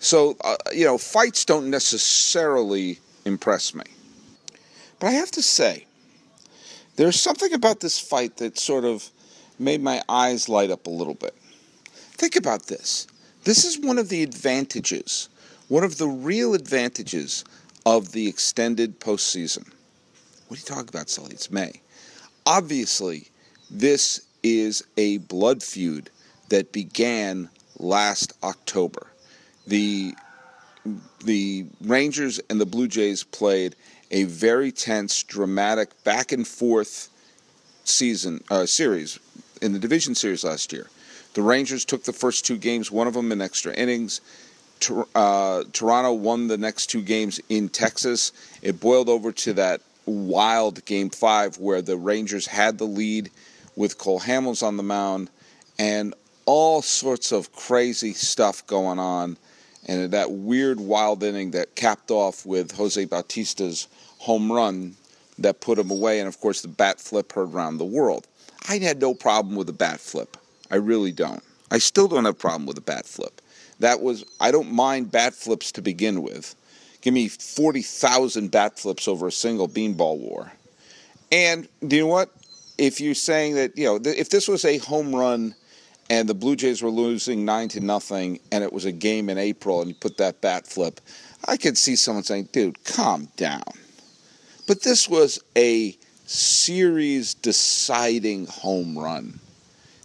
So, 0.00 0.36
uh, 0.42 0.56
you 0.72 0.84
know, 0.84 0.96
fights 0.96 1.44
don't 1.44 1.70
necessarily 1.70 3.00
impress 3.24 3.74
me. 3.74 3.84
But 5.00 5.08
I 5.08 5.10
have 5.12 5.30
to 5.32 5.42
say, 5.42 5.86
there's 6.98 7.20
something 7.20 7.52
about 7.52 7.78
this 7.78 8.00
fight 8.00 8.38
that 8.38 8.58
sort 8.58 8.84
of 8.84 9.08
made 9.56 9.80
my 9.80 10.02
eyes 10.08 10.48
light 10.48 10.72
up 10.72 10.88
a 10.88 10.90
little 10.90 11.14
bit. 11.14 11.32
Think 11.92 12.34
about 12.34 12.66
this. 12.66 13.06
This 13.44 13.64
is 13.64 13.78
one 13.78 13.98
of 13.98 14.08
the 14.08 14.24
advantages, 14.24 15.28
one 15.68 15.84
of 15.84 15.98
the 15.98 16.08
real 16.08 16.54
advantages 16.54 17.44
of 17.86 18.10
the 18.10 18.26
extended 18.26 18.98
postseason. 18.98 19.64
What 20.48 20.58
are 20.58 20.60
you 20.60 20.66
talking 20.66 20.88
about, 20.88 21.08
Sully? 21.08 21.30
It's 21.30 21.52
May. 21.52 21.80
Obviously, 22.44 23.28
this 23.70 24.26
is 24.42 24.82
a 24.96 25.18
blood 25.18 25.62
feud 25.62 26.10
that 26.48 26.72
began 26.72 27.48
last 27.78 28.32
October. 28.42 29.06
The 29.68 30.14
the 31.22 31.66
Rangers 31.82 32.40
and 32.50 32.60
the 32.60 32.66
Blue 32.66 32.88
Jays 32.88 33.22
played 33.22 33.76
a 34.10 34.24
very 34.24 34.72
tense, 34.72 35.22
dramatic, 35.22 36.02
back 36.04 36.32
and 36.32 36.46
forth 36.46 37.08
season 37.84 38.42
uh, 38.50 38.66
series 38.66 39.18
in 39.60 39.72
the 39.72 39.78
division 39.78 40.14
series 40.14 40.44
last 40.44 40.72
year. 40.72 40.88
The 41.34 41.42
Rangers 41.42 41.84
took 41.84 42.04
the 42.04 42.12
first 42.12 42.46
two 42.46 42.56
games, 42.56 42.90
one 42.90 43.06
of 43.06 43.14
them 43.14 43.32
in 43.32 43.40
extra 43.40 43.72
innings. 43.74 44.20
Uh, 45.14 45.64
Toronto 45.72 46.12
won 46.12 46.48
the 46.48 46.58
next 46.58 46.86
two 46.86 47.02
games 47.02 47.40
in 47.48 47.68
Texas. 47.68 48.32
It 48.62 48.80
boiled 48.80 49.08
over 49.08 49.32
to 49.32 49.52
that 49.54 49.80
wild 50.06 50.84
game 50.84 51.10
five 51.10 51.58
where 51.58 51.82
the 51.82 51.96
Rangers 51.96 52.46
had 52.46 52.78
the 52.78 52.84
lead 52.84 53.30
with 53.76 53.98
Cole 53.98 54.20
Hamels 54.20 54.62
on 54.62 54.76
the 54.76 54.82
mound 54.82 55.30
and 55.78 56.14
all 56.46 56.80
sorts 56.82 57.30
of 57.30 57.52
crazy 57.52 58.12
stuff 58.14 58.66
going 58.66 58.98
on. 58.98 59.36
And 59.86 60.10
that 60.10 60.30
weird 60.30 60.80
wild 60.80 61.22
inning 61.22 61.52
that 61.52 61.74
capped 61.74 62.10
off 62.10 62.44
with 62.44 62.72
Jose 62.72 63.04
Bautista's 63.06 63.88
home 64.18 64.50
run 64.50 64.96
that 65.38 65.60
put 65.60 65.78
him 65.78 65.90
away. 65.90 66.18
And 66.18 66.28
of 66.28 66.40
course, 66.40 66.60
the 66.60 66.68
bat 66.68 67.00
flip 67.00 67.32
heard 67.32 67.52
around 67.54 67.78
the 67.78 67.84
world. 67.84 68.26
I 68.68 68.78
had 68.78 69.00
no 69.00 69.14
problem 69.14 69.56
with 69.56 69.66
the 69.66 69.72
bat 69.72 70.00
flip. 70.00 70.36
I 70.70 70.76
really 70.76 71.12
don't. 71.12 71.42
I 71.70 71.78
still 71.78 72.08
don't 72.08 72.24
have 72.24 72.34
a 72.34 72.38
problem 72.38 72.66
with 72.66 72.76
the 72.76 72.82
bat 72.82 73.06
flip. 73.06 73.40
That 73.80 74.00
was 74.00 74.24
I 74.40 74.50
don't 74.50 74.72
mind 74.72 75.12
bat 75.12 75.34
flips 75.34 75.72
to 75.72 75.82
begin 75.82 76.22
with. 76.22 76.54
Give 77.00 77.14
me 77.14 77.28
forty 77.28 77.82
thousand 77.82 78.50
bat 78.50 78.78
flips 78.78 79.06
over 79.06 79.28
a 79.28 79.32
single 79.32 79.68
beanball 79.68 80.18
war. 80.18 80.52
And 81.30 81.68
do 81.86 81.96
you 81.96 82.02
know 82.02 82.08
what? 82.08 82.30
If 82.76 83.00
you're 83.00 83.14
saying 83.14 83.54
that 83.54 83.76
you 83.78 83.84
know 83.84 84.00
if 84.04 84.30
this 84.30 84.48
was 84.48 84.64
a 84.64 84.78
home 84.78 85.14
run 85.14 85.54
and 86.10 86.28
the 86.28 86.34
Blue 86.34 86.56
Jays 86.56 86.82
were 86.82 86.90
losing 86.90 87.44
nine 87.44 87.68
to 87.70 87.80
nothing 87.80 88.40
and 88.50 88.64
it 88.64 88.72
was 88.72 88.84
a 88.84 88.92
game 88.92 89.28
in 89.28 89.38
April 89.38 89.80
and 89.80 89.88
you 89.88 89.94
put 89.94 90.16
that 90.18 90.40
bat 90.40 90.66
flip, 90.66 91.00
I 91.46 91.56
could 91.56 91.78
see 91.78 91.96
someone 91.96 92.24
saying, 92.24 92.48
"Dude, 92.52 92.82
calm 92.84 93.28
down." 93.36 93.62
But 94.66 94.82
this 94.82 95.08
was 95.08 95.40
a 95.56 95.96
series 96.26 97.32
deciding 97.32 98.46
home 98.46 98.98
run. 98.98 99.40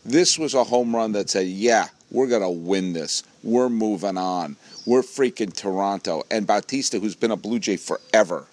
This 0.05 0.39
was 0.39 0.53
a 0.53 0.63
home 0.63 0.95
run 0.95 1.11
that 1.13 1.29
said, 1.29 1.47
yeah, 1.47 1.87
we're 2.11 2.29
to 2.29 2.49
win 2.49 2.93
this. 2.93 3.23
We're 3.43 3.69
moving 3.69 4.17
on. 4.17 4.55
We're 4.85 5.01
freaking 5.01 5.53
Toronto. 5.53 6.23
And 6.31 6.47
Bautista, 6.47 6.99
who's 6.99 7.15
been 7.15 7.31
a 7.31 7.35
Blue 7.35 7.59
Jay 7.59 7.75
forever, 7.75 8.45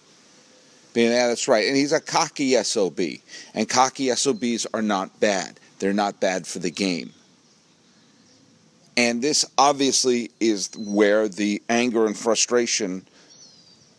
being, 0.93 1.13
yeah, 1.13 1.29
that's 1.29 1.47
right. 1.47 1.67
And 1.67 1.77
he's 1.77 1.93
a 1.93 2.01
cocky 2.01 2.61
SOB. 2.63 3.01
And 3.55 3.69
cocky 3.69 4.15
SOBs 4.15 4.67
are 4.75 4.83
not 4.83 5.21
bad. 5.21 5.61
They're 5.79 5.93
not 5.93 6.21
bad 6.21 6.47
for 6.47 6.59
the 6.59 6.71
game. 6.71 7.13
And 8.97 9.23
this 9.23 9.45
obviously 9.57 10.31
is 10.41 10.71
where 10.77 11.29
the 11.29 11.63
anger 11.69 12.07
and 12.07 12.17
frustration 12.17 13.07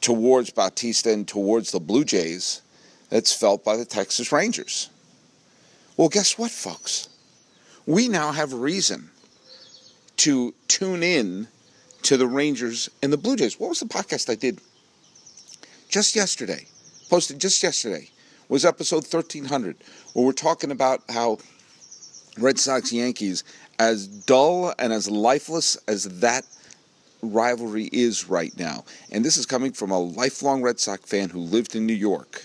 towards 0.02 0.50
Bautista 0.50 1.12
and 1.12 1.28
towards 1.28 1.72
the 1.72 1.80
Blue 1.80 2.04
Jays 2.04 2.62
that's 3.10 3.34
felt 3.34 3.64
by 3.64 3.78
the 3.78 3.86
Texas 3.86 4.32
Rangers. 4.32 4.90
Well, 5.98 6.10
guess 6.10 6.38
what, 6.38 6.52
folks? 6.52 7.10
We 7.86 8.08
now 8.08 8.32
have 8.32 8.54
reason 8.54 9.10
to 10.18 10.54
tune 10.68 11.04
in 11.04 11.48
to 12.04 12.18
the 12.18 12.28
Rangers 12.28 12.90
and 13.02 13.12
the 13.12 13.18
Blue 13.18 13.36
Jays. 13.36 13.60
What 13.60 13.70
was 13.70 13.80
the 13.80 13.86
podcast 13.86 14.30
I 14.30 14.36
did 14.36 14.60
just 15.90 16.16
yesterday? 16.16 16.68
Posted 17.10 17.40
just 17.40 17.62
yesterday 17.62 18.10
was 18.48 18.66
episode 18.66 19.04
1300, 19.04 19.78
where 20.14 20.26
we're 20.26 20.34
talking 20.34 20.72
about 20.72 21.02
how 21.10 21.38
Red 22.38 22.60
Sox 22.60 22.92
Yankees, 22.92 23.44
as 23.82 24.06
dull 24.06 24.72
and 24.78 24.94
as 24.94 25.10
lifeless 25.10 25.76
as 25.88 26.04
that 26.20 26.46
rivalry 27.24 27.90
is 27.92 28.30
right 28.30 28.56
now. 28.56 28.86
And 29.12 29.26
this 29.26 29.38
is 29.38 29.48
coming 29.48 29.72
from 29.72 29.90
a 29.90 29.98
lifelong 29.98 30.62
Red 30.62 30.80
Sox 30.80 31.04
fan 31.10 31.30
who 31.30 31.40
lived 31.40 31.76
in 31.76 31.88
New 31.88 31.96
York. 31.96 32.44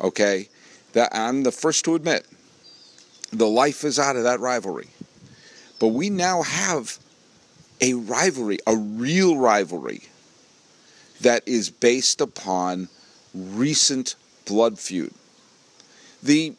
Okay? 0.00 0.48
That 0.94 1.14
I'm 1.14 1.42
the 1.42 1.52
first 1.52 1.84
to 1.84 1.94
admit 1.96 2.26
the 3.30 3.46
life 3.46 3.84
is 3.84 3.98
out 3.98 4.16
of 4.16 4.22
that 4.22 4.40
rivalry. 4.40 4.88
But 5.78 5.88
we 5.88 6.08
now 6.08 6.40
have 6.42 6.98
a 7.82 7.92
rivalry, 7.92 8.58
a 8.66 8.74
real 8.74 9.36
rivalry 9.36 10.04
that 11.20 11.46
is 11.46 11.68
based 11.68 12.22
upon 12.22 12.88
recent 13.34 14.14
blood 14.46 14.78
feud. 14.78 15.12
The 16.22 16.54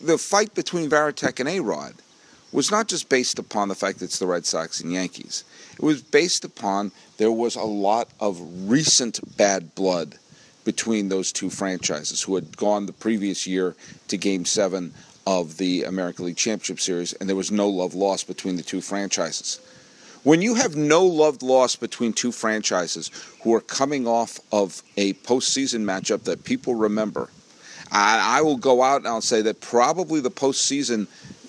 the 0.00 0.18
fight 0.18 0.54
between 0.54 0.90
Varitek 0.90 1.40
and 1.40 1.48
A-Rod 1.48 1.94
was 2.54 2.70
not 2.70 2.86
just 2.86 3.08
based 3.08 3.38
upon 3.38 3.68
the 3.68 3.74
fact 3.74 3.98
that 3.98 4.04
it's 4.06 4.20
the 4.20 4.26
Red 4.26 4.46
Sox 4.46 4.80
and 4.80 4.92
Yankees. 4.92 5.44
It 5.72 5.82
was 5.82 6.00
based 6.00 6.44
upon 6.44 6.92
there 7.16 7.32
was 7.32 7.56
a 7.56 7.64
lot 7.64 8.08
of 8.20 8.40
recent 8.70 9.36
bad 9.36 9.74
blood 9.74 10.14
between 10.64 11.08
those 11.08 11.32
two 11.32 11.50
franchises 11.50 12.22
who 12.22 12.36
had 12.36 12.56
gone 12.56 12.86
the 12.86 12.92
previous 12.92 13.44
year 13.46 13.74
to 14.08 14.16
Game 14.16 14.44
7 14.44 14.94
of 15.26 15.56
the 15.56 15.82
American 15.82 16.26
League 16.26 16.36
Championship 16.36 16.78
Series, 16.78 17.12
and 17.14 17.28
there 17.28 17.36
was 17.36 17.50
no 17.50 17.68
love 17.68 17.94
lost 17.94 18.28
between 18.28 18.56
the 18.56 18.62
two 18.62 18.80
franchises. 18.80 19.58
When 20.22 20.40
you 20.40 20.54
have 20.54 20.76
no 20.76 21.04
love 21.04 21.42
lost 21.42 21.80
between 21.80 22.12
two 22.12 22.32
franchises 22.32 23.10
who 23.42 23.52
are 23.54 23.60
coming 23.60 24.06
off 24.06 24.38
of 24.52 24.82
a 24.96 25.14
postseason 25.14 25.84
matchup 25.84 26.22
that 26.24 26.44
people 26.44 26.76
remember, 26.76 27.30
I, 27.90 28.38
I 28.38 28.42
will 28.42 28.56
go 28.56 28.82
out 28.82 28.98
and 28.98 29.08
I'll 29.08 29.20
say 29.20 29.42
that 29.42 29.60
probably 29.60 30.20
the 30.20 30.30
postseason 30.30 31.08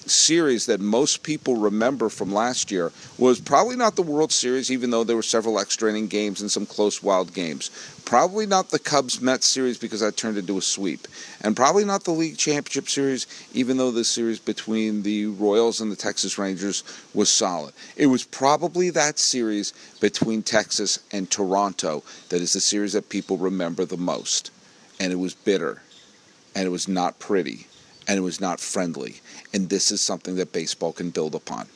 series 0.10 0.66
that 0.66 0.80
most 0.80 1.24
people 1.24 1.56
remember 1.56 2.10
from 2.10 2.34
last 2.34 2.72
year 2.72 2.92
was 3.18 3.40
probably 3.40 3.76
not 3.76 3.96
the 3.96 4.02
World 4.02 4.32
Series, 4.32 4.72
even 4.72 4.90
though 4.90 5.04
there 5.04 5.16
were 5.16 5.24
several 5.24 5.60
extra 5.60 5.90
inning 5.90 6.08
games 6.08 6.42
and 6.42 6.52
some 6.52 6.66
close, 6.66 7.02
wild 7.02 7.34
games. 7.34 7.70
Probably 8.06 8.46
not 8.46 8.70
the 8.70 8.80
Cubs 8.80 9.20
Mets 9.20 9.48
series 9.48 9.78
because 9.78 10.02
that 10.02 10.16
turned 10.16 10.38
into 10.38 10.58
a 10.58 10.62
sweep. 10.62 11.08
And 11.42 11.56
probably 11.56 11.86
not 11.86 12.04
the 12.04 12.12
League 12.12 12.38
Championship 12.38 12.88
series, 12.88 13.28
even 13.54 13.78
though 13.78 13.92
the 13.92 14.04
series 14.04 14.40
between 14.40 15.04
the 15.04 15.28
Royals 15.28 15.82
and 15.82 15.92
the 15.92 15.96
Texas 15.96 16.38
Rangers 16.38 16.84
was 17.14 17.32
solid. 17.32 17.74
It 17.96 18.08
was 18.08 18.24
probably 18.24 18.92
that 18.92 19.18
series 19.18 19.74
between 20.00 20.44
Texas 20.44 21.00
and 21.12 21.30
Toronto 21.30 22.04
that 22.30 22.42
is 22.42 22.54
the 22.54 22.62
series 22.62 22.94
that 22.94 23.10
people 23.10 23.38
remember 23.38 23.86
the 23.86 23.98
most. 23.98 24.52
And 25.00 25.12
it 25.12 25.18
was 25.18 25.34
bitter. 25.34 25.82
And 26.56 26.66
it 26.66 26.70
was 26.70 26.88
not 26.88 27.20
pretty 27.20 27.68
and 28.08 28.18
it 28.18 28.22
was 28.22 28.42
not 28.42 28.60
friendly. 28.60 29.16
And 29.54 29.70
this 29.70 29.92
is 29.92 30.02
something 30.02 30.36
that 30.36 30.54
baseball 30.54 30.94
can 30.94 31.10
build 31.10 31.36
upon. 31.36 31.68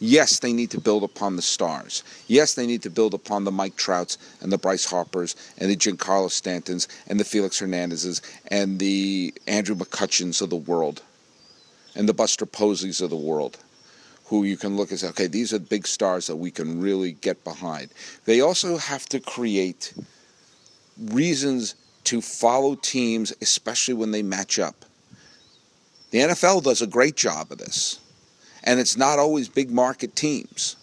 Yes, 0.00 0.38
they 0.38 0.52
need 0.52 0.70
to 0.70 0.80
build 0.80 1.02
upon 1.02 1.34
the 1.34 1.42
stars. 1.42 2.04
Yes, 2.28 2.54
they 2.54 2.66
need 2.66 2.82
to 2.82 2.90
build 2.90 3.14
upon 3.14 3.42
the 3.42 3.50
Mike 3.50 3.74
Trouts 3.74 4.16
and 4.40 4.52
the 4.52 4.58
Bryce 4.58 4.84
Harpers 4.84 5.34
and 5.58 5.68
the 5.68 5.76
Giancarlo 5.76 6.28
Stantons 6.28 6.86
and 7.08 7.18
the 7.18 7.24
Felix 7.24 7.60
Hernandezes 7.60 8.20
and 8.46 8.78
the 8.78 9.34
Andrew 9.48 9.74
McCutchens 9.74 10.40
of 10.40 10.50
the 10.50 10.56
world 10.56 11.02
and 11.96 12.08
the 12.08 12.14
Buster 12.14 12.46
Poseys 12.46 13.02
of 13.02 13.10
the 13.10 13.16
world, 13.16 13.58
who 14.26 14.44
you 14.44 14.56
can 14.56 14.76
look 14.76 14.90
and 14.90 15.00
say, 15.00 15.08
okay, 15.08 15.26
these 15.26 15.52
are 15.52 15.58
big 15.58 15.84
stars 15.84 16.28
that 16.28 16.36
we 16.36 16.52
can 16.52 16.80
really 16.80 17.12
get 17.12 17.42
behind. 17.42 17.90
They 18.24 18.40
also 18.40 18.76
have 18.76 19.06
to 19.06 19.18
create 19.18 19.94
reasons 20.96 21.74
to 22.04 22.20
follow 22.20 22.76
teams, 22.76 23.32
especially 23.42 23.94
when 23.94 24.12
they 24.12 24.22
match 24.22 24.60
up. 24.60 24.84
The 26.10 26.18
NFL 26.18 26.62
does 26.62 26.82
a 26.82 26.86
great 26.86 27.16
job 27.16 27.52
of 27.52 27.58
this. 27.58 28.00
And 28.64 28.80
it's 28.80 28.96
not 28.96 29.18
always 29.18 29.48
big 29.48 29.70
market 29.70 30.16
teams. 30.16 30.76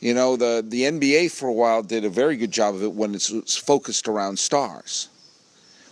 You 0.00 0.14
know, 0.14 0.36
the, 0.36 0.64
the 0.66 0.82
NBA 0.82 1.30
for 1.30 1.48
a 1.48 1.52
while 1.52 1.82
did 1.82 2.04
a 2.04 2.08
very 2.08 2.36
good 2.36 2.50
job 2.50 2.74
of 2.74 2.82
it 2.82 2.92
when 2.92 3.14
it's 3.14 3.56
focused 3.56 4.08
around 4.08 4.38
stars. 4.38 5.08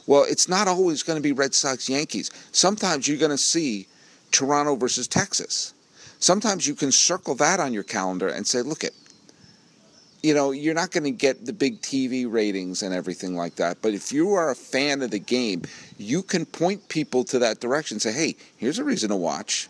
Well, 0.06 0.24
it's 0.26 0.48
not 0.48 0.68
always 0.68 1.02
going 1.02 1.18
to 1.18 1.22
be 1.22 1.32
Red 1.32 1.54
Sox 1.54 1.88
Yankees. 1.88 2.30
Sometimes 2.52 3.06
you're 3.06 3.18
going 3.18 3.30
to 3.30 3.38
see 3.38 3.86
Toronto 4.30 4.76
versus 4.76 5.06
Texas. 5.06 5.74
Sometimes 6.18 6.66
you 6.66 6.74
can 6.74 6.90
circle 6.90 7.34
that 7.36 7.60
on 7.60 7.74
your 7.74 7.82
calendar 7.82 8.28
and 8.28 8.46
say, 8.46 8.62
look 8.62 8.84
at 8.84 8.92
you 10.22 10.34
know, 10.34 10.50
you're 10.50 10.74
not 10.74 10.90
going 10.90 11.04
to 11.04 11.10
get 11.10 11.46
the 11.46 11.52
big 11.52 11.80
TV 11.80 12.30
ratings 12.30 12.82
and 12.82 12.94
everything 12.94 13.36
like 13.36 13.56
that. 13.56 13.80
But 13.82 13.94
if 13.94 14.12
you 14.12 14.34
are 14.34 14.50
a 14.50 14.54
fan 14.54 15.02
of 15.02 15.10
the 15.10 15.18
game, 15.18 15.62
you 15.96 16.22
can 16.22 16.44
point 16.44 16.88
people 16.88 17.24
to 17.24 17.38
that 17.38 17.60
direction. 17.60 18.00
Say, 18.00 18.12
hey, 18.12 18.36
here's 18.56 18.78
a 18.78 18.84
reason 18.84 19.10
to 19.10 19.16
watch. 19.16 19.68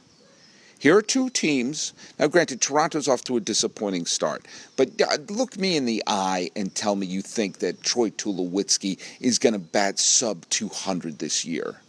Here 0.78 0.96
are 0.96 1.02
two 1.02 1.28
teams. 1.28 1.92
Now, 2.18 2.28
granted, 2.28 2.60
Toronto's 2.60 3.08
off 3.08 3.24
to 3.24 3.36
a 3.36 3.40
disappointing 3.40 4.06
start, 4.06 4.46
but 4.76 4.90
uh, 5.02 5.18
look 5.28 5.58
me 5.58 5.76
in 5.76 5.86
the 5.86 6.04
eye 6.06 6.50
and 6.54 6.72
tell 6.72 6.94
me 6.94 7.04
you 7.04 7.20
think 7.20 7.58
that 7.58 7.82
Troy 7.82 8.10
Tulowitzki 8.10 8.98
is 9.20 9.40
going 9.40 9.54
to 9.54 9.58
bat 9.58 9.98
sub 9.98 10.48
200 10.50 11.18
this 11.18 11.44
year. 11.44 11.80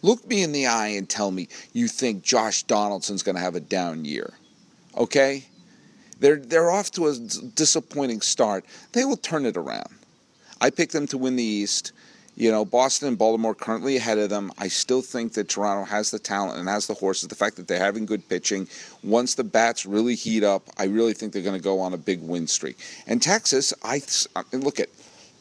Look 0.00 0.26
me 0.26 0.42
in 0.42 0.52
the 0.52 0.66
eye 0.66 0.88
and 0.88 1.08
tell 1.08 1.30
me 1.30 1.48
you 1.74 1.86
think 1.86 2.22
Josh 2.22 2.62
Donaldson's 2.62 3.22
going 3.22 3.36
to 3.36 3.42
have 3.42 3.56
a 3.56 3.60
down 3.60 4.06
year. 4.06 4.32
Okay? 4.96 5.44
They're, 6.20 6.36
they're 6.36 6.70
off 6.70 6.90
to 6.92 7.08
a 7.08 7.16
disappointing 7.16 8.20
start. 8.20 8.64
They 8.92 9.04
will 9.04 9.16
turn 9.16 9.46
it 9.46 9.56
around. 9.56 9.88
I 10.60 10.70
picked 10.70 10.92
them 10.92 11.06
to 11.08 11.18
win 11.18 11.36
the 11.36 11.42
East. 11.42 11.92
You 12.36 12.50
know, 12.50 12.64
Boston 12.64 13.08
and 13.08 13.18
Baltimore 13.18 13.54
currently 13.54 13.96
ahead 13.96 14.18
of 14.18 14.28
them. 14.28 14.50
I 14.58 14.66
still 14.66 15.02
think 15.02 15.34
that 15.34 15.48
Toronto 15.48 15.84
has 15.84 16.10
the 16.10 16.18
talent 16.18 16.58
and 16.58 16.68
has 16.68 16.86
the 16.88 16.94
horses. 16.94 17.28
The 17.28 17.34
fact 17.36 17.56
that 17.56 17.68
they're 17.68 17.78
having 17.78 18.06
good 18.06 18.28
pitching. 18.28 18.66
Once 19.04 19.36
the 19.36 19.44
bats 19.44 19.86
really 19.86 20.16
heat 20.16 20.42
up, 20.42 20.62
I 20.76 20.84
really 20.84 21.12
think 21.12 21.32
they're 21.32 21.42
going 21.42 21.58
to 21.58 21.62
go 21.62 21.78
on 21.78 21.94
a 21.94 21.96
big 21.96 22.20
win 22.22 22.48
streak. 22.48 22.78
And 23.06 23.22
Texas, 23.22 23.72
I 23.84 24.02
look 24.52 24.80
at. 24.80 24.88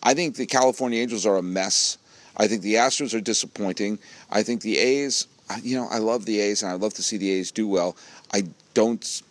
I 0.04 0.14
think 0.14 0.36
the 0.36 0.46
California 0.46 1.02
Angels 1.02 1.26
are 1.26 1.38
a 1.38 1.42
mess. 1.42 1.98
I 2.38 2.48
think 2.48 2.62
the 2.62 2.76
Astros 2.76 3.16
are 3.16 3.22
disappointing. 3.22 3.98
I 4.30 4.44
think 4.44 4.62
the 4.62 4.78
A's. 4.78 5.28
You 5.64 5.78
know, 5.78 5.88
I 5.90 5.98
love 5.98 6.26
the 6.26 6.40
A's 6.42 6.62
and 6.62 6.72
I 6.72 6.76
love 6.76 6.94
to 6.96 7.04
see 7.04 7.18
the 7.18 7.32
A's 7.32 7.52
do 7.52 7.68
well. 7.68 7.96
I 8.34 8.44
don't 8.74 9.22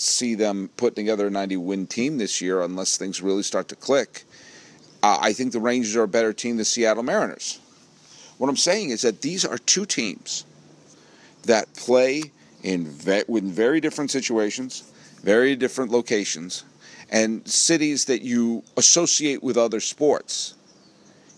see 0.00 0.34
them 0.34 0.70
putting 0.76 1.04
together 1.04 1.26
a 1.26 1.30
90 1.30 1.58
win 1.58 1.86
team 1.86 2.16
this 2.16 2.40
year 2.40 2.62
unless 2.62 2.96
things 2.96 3.20
really 3.20 3.42
start 3.42 3.68
to 3.68 3.76
click. 3.76 4.24
Uh, 5.02 5.18
I 5.20 5.32
think 5.32 5.52
the 5.52 5.60
Rangers 5.60 5.94
are 5.96 6.04
a 6.04 6.08
better 6.08 6.32
team 6.32 6.56
than 6.56 6.64
Seattle 6.64 7.02
Mariners. 7.02 7.58
What 8.38 8.48
I'm 8.48 8.56
saying 8.56 8.90
is 8.90 9.02
that 9.02 9.20
these 9.20 9.44
are 9.44 9.58
two 9.58 9.84
teams 9.84 10.46
that 11.44 11.72
play 11.74 12.32
in, 12.62 12.86
ve- 12.86 13.24
very 13.28 13.80
different 13.80 14.10
situations, 14.10 14.90
very 15.22 15.54
different 15.56 15.90
locations, 15.90 16.64
and 17.10 17.46
cities 17.46 18.06
that 18.06 18.22
you 18.22 18.62
associate 18.76 19.42
with 19.42 19.58
other 19.58 19.80
sports. 19.80 20.54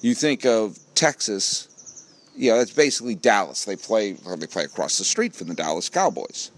You 0.00 0.14
think 0.14 0.44
of 0.44 0.78
Texas, 0.94 1.68
you 2.36 2.50
know, 2.50 2.58
that's 2.58 2.72
basically 2.72 3.14
Dallas. 3.14 3.64
They 3.64 3.76
play 3.76 4.12
they 4.12 4.46
play 4.46 4.64
across 4.64 4.98
the 4.98 5.04
street 5.04 5.34
from 5.34 5.48
the 5.48 5.54
Dallas 5.54 5.88
Cowboys. 5.88 6.50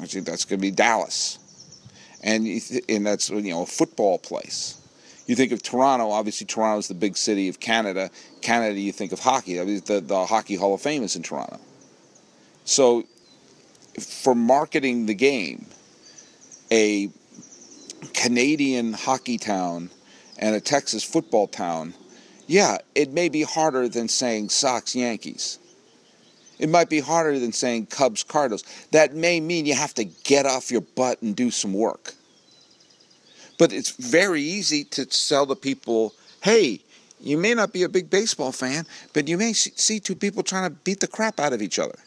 I 0.00 0.06
think 0.06 0.26
that's 0.26 0.44
going 0.44 0.60
to 0.60 0.62
be 0.62 0.70
Dallas, 0.70 1.38
and 2.22 2.46
and 2.88 3.06
that's 3.06 3.30
you 3.30 3.50
know 3.50 3.62
a 3.62 3.66
football 3.66 4.18
place. 4.18 4.78
You 5.28 5.36
think 5.36 5.52
of 5.52 5.62
Toronto, 5.62 6.10
obviously 6.10 6.46
Toronto 6.46 6.78
is 6.78 6.88
the 6.88 6.94
big 6.94 7.16
city 7.16 7.48
of 7.48 7.60
Canada. 7.60 8.10
Canada, 8.40 8.80
you 8.80 8.92
think 8.92 9.12
of 9.12 9.20
hockey. 9.20 9.60
I 9.60 9.64
mean, 9.64 9.82
the, 9.84 10.00
the 10.00 10.24
Hockey 10.24 10.54
Hall 10.54 10.72
of 10.72 10.80
Fame 10.80 11.02
is 11.02 11.16
in 11.16 11.22
Toronto. 11.22 11.60
So, 12.64 13.04
for 14.00 14.34
marketing 14.34 15.04
the 15.04 15.14
game, 15.14 15.66
a 16.70 17.10
Canadian 18.14 18.94
hockey 18.94 19.36
town 19.36 19.90
and 20.38 20.54
a 20.54 20.60
Texas 20.60 21.04
football 21.04 21.46
town, 21.46 21.92
yeah, 22.46 22.78
it 22.94 23.12
may 23.12 23.28
be 23.28 23.42
harder 23.42 23.86
than 23.86 24.08
saying 24.08 24.48
Sox 24.48 24.94
Yankees. 24.94 25.58
It 26.58 26.68
might 26.68 26.90
be 26.90 27.00
harder 27.00 27.38
than 27.38 27.52
saying 27.52 27.86
Cubs 27.86 28.24
Cardinals. 28.24 28.64
That 28.90 29.14
may 29.14 29.40
mean 29.40 29.66
you 29.66 29.74
have 29.74 29.94
to 29.94 30.04
get 30.04 30.46
off 30.46 30.70
your 30.70 30.80
butt 30.80 31.22
and 31.22 31.36
do 31.36 31.50
some 31.50 31.72
work. 31.72 32.14
But 33.58 33.72
it's 33.72 33.90
very 33.90 34.42
easy 34.42 34.84
to 34.84 35.10
sell 35.10 35.46
the 35.46 35.56
people 35.56 36.14
hey, 36.42 36.80
you 37.20 37.36
may 37.36 37.52
not 37.52 37.72
be 37.72 37.82
a 37.82 37.88
big 37.88 38.10
baseball 38.10 38.52
fan, 38.52 38.86
but 39.12 39.26
you 39.26 39.36
may 39.36 39.52
see 39.52 39.98
two 39.98 40.14
people 40.14 40.42
trying 40.42 40.70
to 40.70 40.76
beat 40.84 41.00
the 41.00 41.08
crap 41.08 41.40
out 41.40 41.52
of 41.52 41.60
each 41.60 41.78
other. 41.78 41.98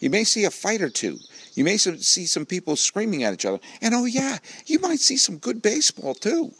You 0.00 0.10
may 0.10 0.24
see 0.24 0.44
a 0.44 0.50
fight 0.50 0.82
or 0.82 0.90
two. 0.90 1.18
You 1.54 1.64
may 1.64 1.76
see 1.76 2.26
some 2.26 2.44
people 2.44 2.74
screaming 2.76 3.22
at 3.22 3.32
each 3.32 3.46
other. 3.46 3.60
And 3.80 3.94
oh, 3.94 4.06
yeah, 4.06 4.38
you 4.66 4.80
might 4.80 4.98
see 4.98 5.16
some 5.16 5.38
good 5.38 5.62
baseball 5.62 6.14
too. 6.14 6.52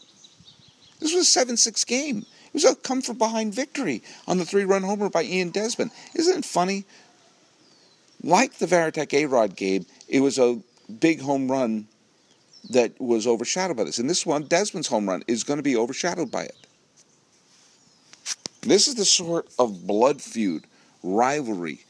This 0.99 1.13
was 1.13 1.23
a 1.23 1.25
7 1.25 1.57
6 1.57 1.83
game. 1.83 2.19
It 2.19 2.53
was 2.53 2.63
a 2.65 2.75
come 2.75 3.01
from 3.01 3.17
behind 3.17 3.53
victory 3.53 4.01
on 4.27 4.37
the 4.37 4.45
three 4.45 4.63
run 4.63 4.83
homer 4.83 5.09
by 5.09 5.23
Ian 5.23 5.49
Desmond. 5.49 5.91
Isn't 6.15 6.39
it 6.39 6.45
funny? 6.45 6.85
Like 8.23 8.55
the 8.55 8.65
Varitek 8.65 9.13
A 9.13 9.25
Rod 9.25 9.55
game, 9.55 9.85
it 10.07 10.19
was 10.19 10.37
a 10.37 10.59
big 10.99 11.21
home 11.21 11.51
run 11.51 11.87
that 12.69 12.99
was 12.99 13.27
overshadowed 13.27 13.77
by 13.77 13.83
this. 13.83 13.99
And 13.99 14.09
this 14.09 14.25
one, 14.25 14.43
Desmond's 14.43 14.87
home 14.87 15.07
run, 15.07 15.23
is 15.27 15.43
going 15.43 15.57
to 15.57 15.63
be 15.63 15.75
overshadowed 15.75 16.31
by 16.31 16.43
it. 16.43 16.67
This 18.61 18.87
is 18.87 18.95
the 18.95 19.05
sort 19.05 19.47
of 19.59 19.85
blood 19.85 20.21
feud, 20.21 20.65
rivalry 21.03 21.81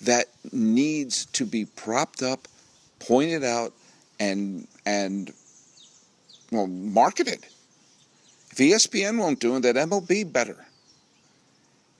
that 0.00 0.26
needs 0.52 1.26
to 1.26 1.44
be 1.44 1.66
propped 1.66 2.22
up, 2.22 2.48
pointed 2.98 3.44
out, 3.44 3.72
and 4.18 4.66
and 4.86 5.32
well 6.50 6.66
marketed. 6.66 7.46
If 8.50 8.58
ESPN 8.58 9.18
won't 9.18 9.40
do 9.40 9.56
it, 9.56 9.60
then 9.60 9.74
MLB 9.74 10.32
better. 10.32 10.66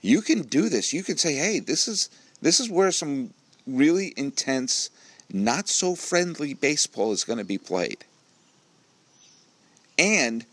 You 0.01 0.21
can 0.21 0.43
do 0.43 0.69
this. 0.69 0.93
You 0.93 1.03
can 1.03 1.17
say, 1.17 1.35
"Hey, 1.35 1.59
this 1.59 1.87
is 1.87 2.09
this 2.41 2.59
is 2.59 2.69
where 2.69 2.91
some 2.91 3.31
really 3.65 4.13
intense, 4.15 4.89
not 5.31 5.67
so 5.67 5.95
friendly 5.95 6.53
baseball 6.53 7.11
is 7.11 7.23
going 7.23 7.39
to 7.39 7.45
be 7.45 7.57
played." 7.57 8.05
And, 9.97 10.45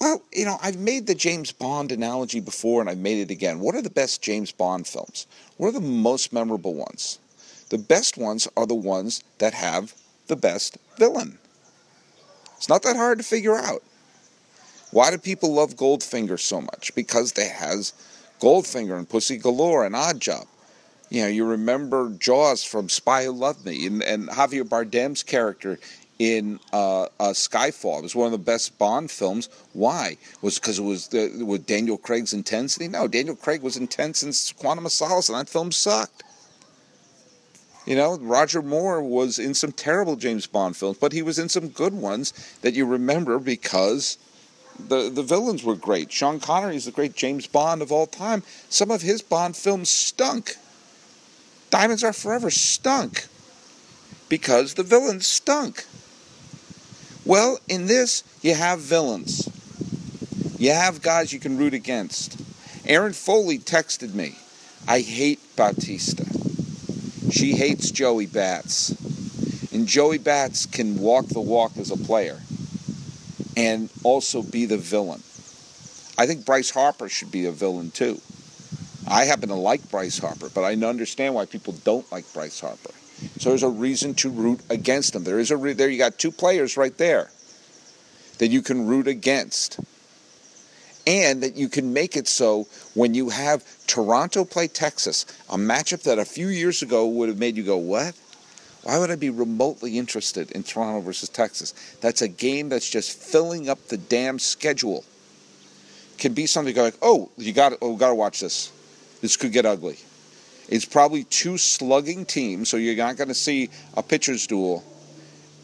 well, 0.00 0.22
you 0.32 0.44
know, 0.44 0.58
I've 0.62 0.78
made 0.78 1.06
the 1.06 1.14
James 1.14 1.52
Bond 1.52 1.92
analogy 1.92 2.40
before 2.40 2.80
and 2.80 2.90
I've 2.90 2.98
made 2.98 3.18
it 3.18 3.30
again. 3.30 3.60
What 3.60 3.74
are 3.74 3.82
the 3.82 3.90
best 3.90 4.22
James 4.22 4.52
Bond 4.52 4.86
films? 4.86 5.26
What 5.56 5.68
are 5.68 5.72
the 5.72 5.80
most 5.80 6.32
memorable 6.32 6.74
ones? 6.74 7.18
The 7.68 7.78
best 7.78 8.16
ones 8.16 8.46
are 8.56 8.66
the 8.66 8.74
ones 8.74 9.22
that 9.38 9.54
have 9.54 9.94
the 10.26 10.36
best 10.36 10.78
villain. 10.98 11.38
It's 12.56 12.68
not 12.68 12.82
that 12.82 12.96
hard 12.96 13.18
to 13.18 13.24
figure 13.24 13.56
out. 13.56 13.82
Why 14.92 15.10
do 15.10 15.18
people 15.18 15.52
love 15.52 15.76
Goldfinger 15.76 16.38
so 16.40 16.60
much? 16.60 16.94
Because 16.94 17.32
they 17.32 17.48
has 17.48 17.92
Goldfinger 18.40 18.96
and 18.96 19.08
Pussy 19.08 19.36
Galore 19.36 19.84
and 19.84 19.94
Odd 19.94 20.20
Job. 20.20 20.46
You 21.08 21.22
know, 21.22 21.28
you 21.28 21.44
remember 21.44 22.10
Jaws 22.18 22.64
from 22.64 22.88
Spy 22.88 23.24
Who 23.24 23.32
Loved 23.32 23.64
Me, 23.64 23.86
and, 23.86 24.02
and 24.02 24.28
Javier 24.28 24.64
Bardem's 24.64 25.22
character 25.22 25.78
in 26.18 26.58
uh, 26.72 27.02
uh, 27.02 27.32
Skyfall. 27.32 27.98
It 27.98 28.02
was 28.02 28.14
one 28.14 28.26
of 28.26 28.32
the 28.32 28.38
best 28.38 28.78
Bond 28.78 29.10
films. 29.10 29.48
Why? 29.72 30.16
Was 30.42 30.58
because 30.58 30.78
it 30.78 30.82
was 30.82 31.08
the, 31.08 31.44
with 31.44 31.66
Daniel 31.66 31.98
Craig's 31.98 32.32
intensity? 32.32 32.88
No, 32.88 33.06
Daniel 33.06 33.36
Craig 33.36 33.62
was 33.62 33.76
intense 33.76 34.22
in 34.22 34.32
Quantum 34.56 34.86
of 34.86 34.92
Solace, 34.92 35.28
and 35.28 35.38
that 35.38 35.48
film 35.48 35.70
sucked. 35.70 36.24
You 37.84 37.94
know, 37.94 38.18
Roger 38.18 38.62
Moore 38.62 39.00
was 39.00 39.38
in 39.38 39.54
some 39.54 39.70
terrible 39.70 40.16
James 40.16 40.48
Bond 40.48 40.76
films, 40.76 40.98
but 40.98 41.12
he 41.12 41.22
was 41.22 41.38
in 41.38 41.48
some 41.48 41.68
good 41.68 41.94
ones 41.94 42.32
that 42.62 42.74
you 42.74 42.84
remember 42.84 43.38
because 43.38 44.18
the 44.88 45.08
the 45.08 45.22
villains 45.22 45.62
were 45.62 45.76
great. 45.76 46.10
Sean 46.10 46.40
Connery 46.40 46.74
is 46.74 46.84
the 46.84 46.90
great 46.90 47.14
James 47.14 47.46
Bond 47.46 47.82
of 47.82 47.92
all 47.92 48.06
time. 48.06 48.42
Some 48.68 48.90
of 48.90 49.02
his 49.02 49.22
Bond 49.22 49.56
films 49.56 49.88
stunk. 49.88 50.56
Diamonds 51.70 52.04
Are 52.04 52.12
Forever 52.12 52.50
stunk 52.50 53.26
because 54.28 54.74
the 54.74 54.82
villains 54.82 55.26
stunk. 55.26 55.84
Well, 57.24 57.58
in 57.68 57.86
this, 57.86 58.22
you 58.42 58.54
have 58.54 58.80
villains. 58.80 59.48
You 60.58 60.72
have 60.72 61.02
guys 61.02 61.32
you 61.32 61.40
can 61.40 61.58
root 61.58 61.74
against. 61.74 62.40
Erin 62.86 63.12
Foley 63.12 63.58
texted 63.58 64.14
me, 64.14 64.36
I 64.86 65.00
hate 65.00 65.40
Bautista. 65.56 66.24
She 67.30 67.52
hates 67.52 67.90
Joey 67.90 68.26
Bats. 68.26 68.90
And 69.72 69.86
Joey 69.86 70.18
Bats 70.18 70.66
can 70.66 70.98
walk 70.98 71.26
the 71.26 71.40
walk 71.40 71.76
as 71.76 71.90
a 71.90 71.96
player 71.96 72.40
and 73.56 73.90
also 74.04 74.42
be 74.42 74.64
the 74.66 74.78
villain. 74.78 75.22
I 76.18 76.26
think 76.26 76.46
Bryce 76.46 76.70
Harper 76.70 77.08
should 77.08 77.30
be 77.30 77.46
a 77.46 77.52
villain 77.52 77.90
too. 77.90 78.20
I 79.08 79.24
happen 79.24 79.48
to 79.50 79.54
like 79.54 79.88
Bryce 79.90 80.18
Harper, 80.18 80.48
but 80.48 80.62
I 80.62 80.74
understand 80.74 81.34
why 81.34 81.46
people 81.46 81.74
don't 81.84 82.10
like 82.10 82.30
Bryce 82.32 82.60
Harper. 82.60 82.90
So 83.38 83.50
there's 83.50 83.62
a 83.62 83.68
reason 83.68 84.14
to 84.14 84.30
root 84.30 84.60
against 84.68 85.12
them. 85.12 85.24
There 85.24 85.38
is 85.38 85.50
a 85.50 85.56
re- 85.56 85.72
there. 85.72 85.88
You 85.88 85.98
got 85.98 86.18
two 86.18 86.32
players 86.32 86.76
right 86.76 86.96
there 86.98 87.30
that 88.38 88.48
you 88.48 88.62
can 88.62 88.86
root 88.86 89.06
against, 89.06 89.80
and 91.06 91.42
that 91.42 91.56
you 91.56 91.68
can 91.68 91.92
make 91.92 92.16
it 92.16 92.28
so 92.28 92.66
when 92.94 93.14
you 93.14 93.30
have 93.30 93.64
Toronto 93.86 94.44
play 94.44 94.66
Texas, 94.68 95.24
a 95.48 95.56
matchup 95.56 96.02
that 96.02 96.18
a 96.18 96.24
few 96.24 96.48
years 96.48 96.82
ago 96.82 97.06
would 97.06 97.28
have 97.28 97.38
made 97.38 97.56
you 97.56 97.62
go, 97.62 97.76
"What? 97.76 98.14
Why 98.82 98.98
would 98.98 99.10
I 99.10 99.16
be 99.16 99.30
remotely 99.30 99.98
interested 99.98 100.50
in 100.50 100.62
Toronto 100.62 101.00
versus 101.00 101.28
Texas?" 101.28 101.72
That's 102.00 102.22
a 102.22 102.28
game 102.28 102.68
that's 102.68 102.90
just 102.90 103.18
filling 103.18 103.68
up 103.68 103.88
the 103.88 103.96
damn 103.96 104.38
schedule. 104.38 105.04
Can 106.18 106.34
be 106.34 106.46
something 106.46 106.74
like, 106.76 106.96
"Oh, 107.00 107.30
you 107.38 107.52
got 107.52 107.74
oh, 107.80 107.96
got 107.96 108.08
to 108.08 108.14
watch 108.14 108.40
this. 108.40 108.72
This 109.20 109.36
could 109.36 109.52
get 109.52 109.66
ugly." 109.66 109.98
It's 110.68 110.84
probably 110.84 111.24
two 111.24 111.58
slugging 111.58 112.24
teams, 112.24 112.68
so 112.68 112.76
you're 112.76 112.96
not 112.96 113.16
going 113.16 113.28
to 113.28 113.34
see 113.34 113.70
a 113.94 114.02
pitcher's 114.02 114.46
duel, 114.46 114.82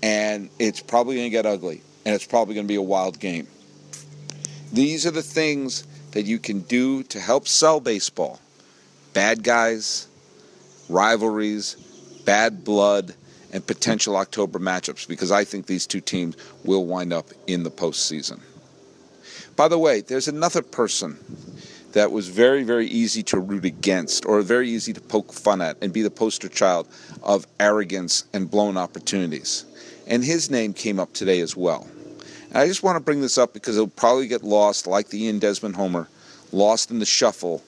and 0.03 0.49
it's 0.59 0.81
probably 0.81 1.17
going 1.17 1.27
to 1.27 1.31
get 1.31 1.45
ugly, 1.45 1.83
and 2.05 2.15
it's 2.15 2.27
probably 2.27 2.55
going 2.55 2.67
to 2.67 2.69
be 2.69 2.77
a 2.77 2.83
wild 2.83 3.19
game. 3.19 3.49
These 4.73 5.05
are 5.07 5.11
the 5.11 5.23
things 5.23 5.87
that 6.13 6.25
you 6.25 6.39
can 6.39 6.61
do 6.61 7.03
to 7.05 7.21
help 7.21 7.49
sell 7.49 7.81
baseball 7.81 8.41
bad 9.13 9.43
guys, 9.43 10.07
rivalries, 10.89 11.75
bad 12.25 12.65
blood, 12.65 13.15
and 13.53 13.67
potential 13.67 14.17
October 14.17 14.59
matchups 14.59 15.07
because 15.07 15.31
I 15.31 15.45
think 15.45 15.67
these 15.67 15.87
two 15.87 16.01
teams 16.01 16.37
will 16.65 16.87
wind 16.87 17.13
up 17.13 17.27
in 17.47 17.63
the 17.63 17.71
postseason. 17.71 18.41
By 19.57 19.69
the 19.69 19.79
way, 19.79 20.01
there's 20.01 20.29
another 20.29 20.63
person 20.63 21.19
that 21.93 22.11
was 22.11 22.29
very, 22.29 22.63
very 22.63 22.87
easy 22.87 23.23
to 23.25 23.39
root 23.39 23.65
against 23.65 24.27
or 24.27 24.41
very 24.43 24.69
easy 24.69 24.93
to 24.93 25.01
poke 25.01 25.33
fun 25.33 25.61
at 25.61 25.77
and 25.83 25.93
be 25.93 26.03
the 26.03 26.11
poster 26.11 26.49
child 26.49 26.89
of 27.23 27.47
arrogance 27.61 28.25
and 28.33 28.51
blown 28.51 28.77
opportunities. 28.77 29.65
And 30.07 30.25
his 30.25 30.51
name 30.51 30.73
came 30.73 30.99
up 30.99 31.13
today 31.13 31.41
as 31.41 31.57
well. 31.57 31.87
And 32.49 32.59
I 32.59 32.67
just 32.67 32.83
want 32.83 32.97
to 32.97 33.01
bring 33.05 33.21
this 33.21 33.39
up 33.39 33.53
because 33.53 33.77
it'll 33.77 33.89
probably 33.89 34.27
get 34.27 34.43
lost, 34.43 34.87
like 34.87 35.09
the 35.09 35.25
Ian 35.25 35.39
Desmond 35.39 35.77
Homer, 35.77 36.09
lost 36.51 36.91
in 36.91 36.99
the 36.99 37.07
shuffle 37.07 37.63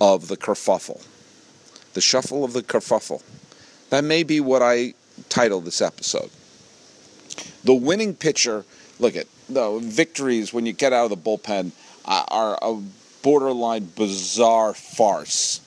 of 0.00 0.28
the 0.28 0.36
kerfuffle. 0.36 1.04
The 1.94 2.00
shuffle 2.00 2.44
of 2.44 2.52
the 2.52 2.62
kerfuffle. 2.62 3.22
That 3.90 4.04
may 4.04 4.22
be 4.22 4.40
what 4.40 4.62
I 4.62 4.94
titled 5.28 5.64
this 5.64 5.82
episode. 5.82 6.30
The 7.64 7.74
winning 7.74 8.14
pitcher, 8.14 8.64
look 8.98 9.16
at 9.16 9.26
the 9.48 9.78
victories 9.82 10.52
when 10.52 10.66
you 10.66 10.72
get 10.72 10.92
out 10.92 11.10
of 11.10 11.10
the 11.10 11.16
bullpen 11.16 11.72
uh, 12.04 12.24
are 12.28 12.58
a 12.62 12.80
borderline 13.22 13.84
bizarre 13.96 14.74
farce. 14.74 15.60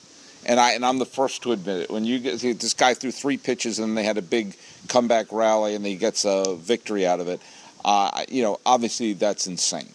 And 0.44 0.60
I 0.60 0.72
and 0.72 0.86
I'm 0.86 0.98
the 0.98 1.06
first 1.06 1.42
to 1.42 1.52
admit 1.52 1.80
it. 1.82 1.90
When 1.90 2.04
you 2.04 2.18
get 2.20 2.40
this 2.40 2.74
guy 2.74 2.94
threw 2.94 3.10
three 3.10 3.36
pitches 3.36 3.78
and 3.78 3.96
they 3.96 4.04
had 4.04 4.16
a 4.16 4.22
big 4.22 4.56
comeback 4.88 5.32
rally 5.32 5.74
and 5.74 5.84
he 5.84 5.96
gets 5.96 6.24
a 6.24 6.54
victory 6.54 7.06
out 7.06 7.18
of 7.18 7.28
it, 7.28 7.40
uh, 7.84 8.24
you 8.28 8.42
know, 8.42 8.60
obviously 8.64 9.12
that's 9.12 9.46
insane. 9.46 9.88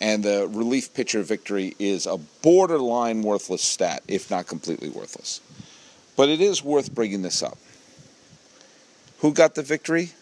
And 0.00 0.22
the 0.22 0.48
relief 0.52 0.94
pitcher 0.94 1.22
victory 1.22 1.74
is 1.78 2.06
a 2.06 2.18
borderline 2.42 3.22
worthless 3.22 3.62
stat, 3.62 4.02
if 4.06 4.30
not 4.30 4.46
completely 4.46 4.90
worthless. 4.90 5.40
But 6.14 6.28
it 6.28 6.40
is 6.40 6.62
worth 6.62 6.94
bringing 6.94 7.22
this 7.22 7.42
up. 7.42 7.58
Who 9.20 9.32
got 9.32 9.54
the 9.54 9.62
victory? 9.62 10.12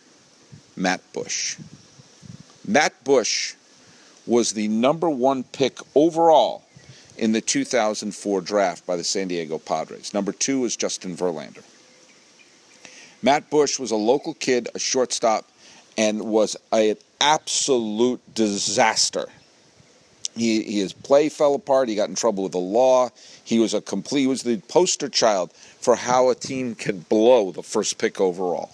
Matt 0.77 1.01
Bush. 1.13 1.57
Matt 2.67 3.05
Bush 3.05 3.56
was 4.27 4.53
the 4.53 4.69
number 4.69 5.09
one 5.09 5.45
pick 5.45 5.79
overall 5.95 6.65
in 7.17 7.33
the 7.33 7.41
2004 7.41 8.41
draft 8.41 8.87
by 8.87 8.97
the 8.97 9.05
San 9.05 9.29
Diego 9.29 9.59
Padres. 9.59 10.13
Number 10.13 10.33
two 10.33 10.61
was 10.61 10.77
Justin 10.77 11.17
Verlander. 11.17 11.63
Matt 13.23 13.49
Bush 13.51 13.79
was 13.79 13.91
a 13.91 13.97
local 13.97 14.35
kid, 14.35 14.69
a 14.75 14.79
shortstop, 14.79 15.49
and 15.97 16.23
was 16.23 16.57
an 16.73 16.97
absolute 17.21 18.21
disaster. 18.35 19.27
He, 20.37 20.81
his 20.81 20.93
play 20.93 21.31
fell 21.31 21.55
apart. 21.55 21.89
He 21.89 21.95
got 21.95 22.11
in 22.11 22.15
trouble 22.15 22.43
with 22.43 22.53
the 22.53 22.59
law. 22.59 23.09
He 23.43 23.59
was 23.59 23.73
a 23.73 23.81
complete. 23.81 24.21
He 24.21 24.27
was 24.27 24.43
the 24.43 24.59
poster 24.69 25.09
child 25.09 25.53
for 25.53 25.97
how 25.97 26.29
a 26.29 26.35
team 26.35 26.75
can 26.75 27.01
blow 27.01 27.53
the 27.53 27.63
first 27.63 27.97
pick 27.97 28.21
overall. 28.21 28.71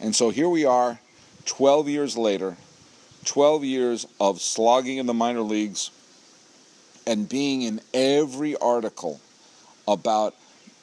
And 0.00 0.14
so 0.14 0.28
here 0.28 0.48
we 0.48 0.66
are, 0.66 0.98
12 1.46 1.88
years 1.88 2.18
later, 2.18 2.58
12 3.24 3.64
years 3.64 4.06
of 4.20 4.40
slogging 4.40 4.98
in 4.98 5.06
the 5.06 5.14
minor 5.14 5.40
leagues 5.40 5.90
and 7.06 7.28
being 7.28 7.62
in 7.62 7.80
every 7.92 8.56
article 8.56 9.20
about 9.86 10.34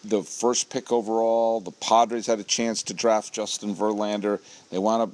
the 0.04 0.23
first 0.23 0.69
pick 0.69 0.91
overall. 0.91 1.60
The 1.60 1.71
Padres 1.71 2.27
had 2.27 2.39
a 2.39 2.43
chance 2.43 2.84
to 2.84 2.93
draft 2.93 3.34
Justin 3.34 3.75
Verlander. 3.75 4.39
They 4.69 4.77
wound 4.77 5.04
up 5.04 5.12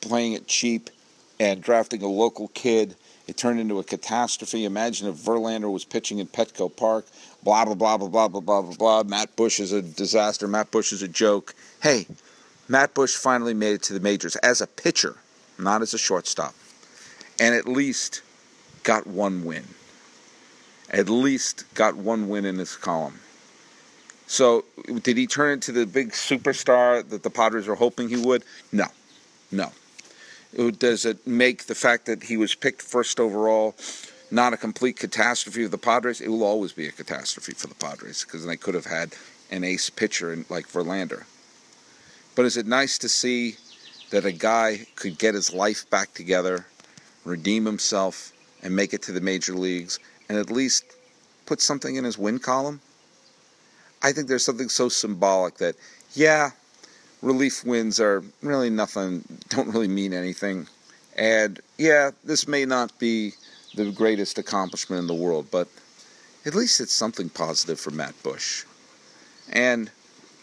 playing 0.00 0.34
it 0.34 0.46
cheap 0.46 0.90
and 1.38 1.62
drafting 1.62 2.02
a 2.02 2.08
local 2.08 2.48
kid. 2.48 2.96
It 3.26 3.36
turned 3.36 3.58
into 3.58 3.78
a 3.78 3.84
catastrophe. 3.84 4.64
Imagine 4.64 5.08
if 5.08 5.16
Verlander 5.16 5.70
was 5.70 5.84
pitching 5.84 6.18
in 6.18 6.26
Petco 6.28 6.74
Park. 6.74 7.06
Blah, 7.42 7.64
blah, 7.64 7.74
blah, 7.74 7.96
blah, 7.96 8.08
blah, 8.08 8.28
blah, 8.28 8.40
blah, 8.40 8.62
blah, 8.62 8.76
blah. 8.76 9.02
Matt 9.02 9.34
Bush 9.36 9.60
is 9.60 9.72
a 9.72 9.82
disaster. 9.82 10.46
Matt 10.46 10.70
Bush 10.70 10.92
is 10.92 11.02
a 11.02 11.08
joke. 11.08 11.54
Hey, 11.82 12.06
Matt 12.68 12.94
Bush 12.94 13.14
finally 13.14 13.54
made 13.54 13.74
it 13.74 13.82
to 13.84 13.92
the 13.92 14.00
majors 14.00 14.36
as 14.36 14.60
a 14.60 14.66
pitcher, 14.66 15.16
not 15.58 15.82
as 15.82 15.94
a 15.94 15.98
shortstop. 15.98 16.54
And 17.38 17.54
at 17.54 17.68
least 17.68 18.22
got 18.82 19.06
one 19.06 19.44
win. 19.44 19.64
At 20.90 21.08
least 21.08 21.64
got 21.74 21.96
one 21.96 22.28
win 22.28 22.44
in 22.44 22.56
his 22.56 22.76
column. 22.76 23.20
So, 24.26 24.64
did 25.02 25.16
he 25.16 25.26
turn 25.26 25.52
into 25.52 25.72
the 25.72 25.86
big 25.86 26.10
superstar 26.10 27.08
that 27.08 27.22
the 27.22 27.30
Padres 27.30 27.66
were 27.66 27.74
hoping 27.76 28.08
he 28.08 28.16
would? 28.16 28.44
No. 28.72 28.86
No. 29.50 29.72
Does 30.78 31.04
it 31.04 31.26
make 31.26 31.64
the 31.64 31.74
fact 31.74 32.06
that 32.06 32.24
he 32.24 32.36
was 32.36 32.54
picked 32.54 32.82
first 32.82 33.20
overall 33.20 33.74
not 34.30 34.52
a 34.52 34.56
complete 34.56 34.96
catastrophe 34.96 35.64
of 35.64 35.70
the 35.70 35.78
Padres? 35.78 36.20
It 36.20 36.28
will 36.28 36.44
always 36.44 36.72
be 36.72 36.88
a 36.88 36.92
catastrophe 36.92 37.52
for 37.52 37.66
the 37.66 37.74
Padres 37.74 38.24
because 38.24 38.44
they 38.46 38.56
could 38.56 38.74
have 38.74 38.86
had 38.86 39.14
an 39.50 39.62
ace 39.64 39.90
pitcher 39.90 40.44
like 40.48 40.68
Verlander. 40.68 41.24
But 42.34 42.46
is 42.46 42.56
it 42.56 42.66
nice 42.66 42.98
to 42.98 43.08
see 43.08 43.56
that 44.10 44.24
a 44.24 44.32
guy 44.32 44.86
could 44.94 45.18
get 45.18 45.34
his 45.34 45.52
life 45.52 45.88
back 45.90 46.14
together, 46.14 46.66
redeem 47.24 47.64
himself, 47.64 48.32
and 48.62 48.74
make 48.74 48.94
it 48.94 49.02
to 49.02 49.12
the 49.12 49.20
major 49.20 49.54
leagues, 49.54 49.98
and 50.28 50.38
at 50.38 50.50
least 50.50 50.84
put 51.44 51.60
something 51.60 51.96
in 51.96 52.04
his 52.04 52.18
win 52.18 52.38
column? 52.38 52.80
I 54.02 54.12
think 54.12 54.28
there's 54.28 54.44
something 54.44 54.68
so 54.68 54.88
symbolic 54.88 55.56
that, 55.58 55.76
yeah, 56.14 56.50
relief 57.22 57.64
wins 57.64 58.00
are 58.00 58.22
really 58.42 58.70
nothing, 58.70 59.24
don't 59.48 59.68
really 59.68 59.88
mean 59.88 60.12
anything. 60.12 60.66
And 61.16 61.60
yeah, 61.78 62.10
this 62.24 62.46
may 62.46 62.64
not 62.64 62.98
be 62.98 63.32
the 63.74 63.90
greatest 63.90 64.38
accomplishment 64.38 65.00
in 65.00 65.06
the 65.06 65.14
world, 65.14 65.46
but 65.50 65.68
at 66.44 66.54
least 66.54 66.80
it's 66.80 66.92
something 66.92 67.28
positive 67.28 67.80
for 67.80 67.90
Matt 67.90 68.20
Bush. 68.22 68.64
And 69.52 69.90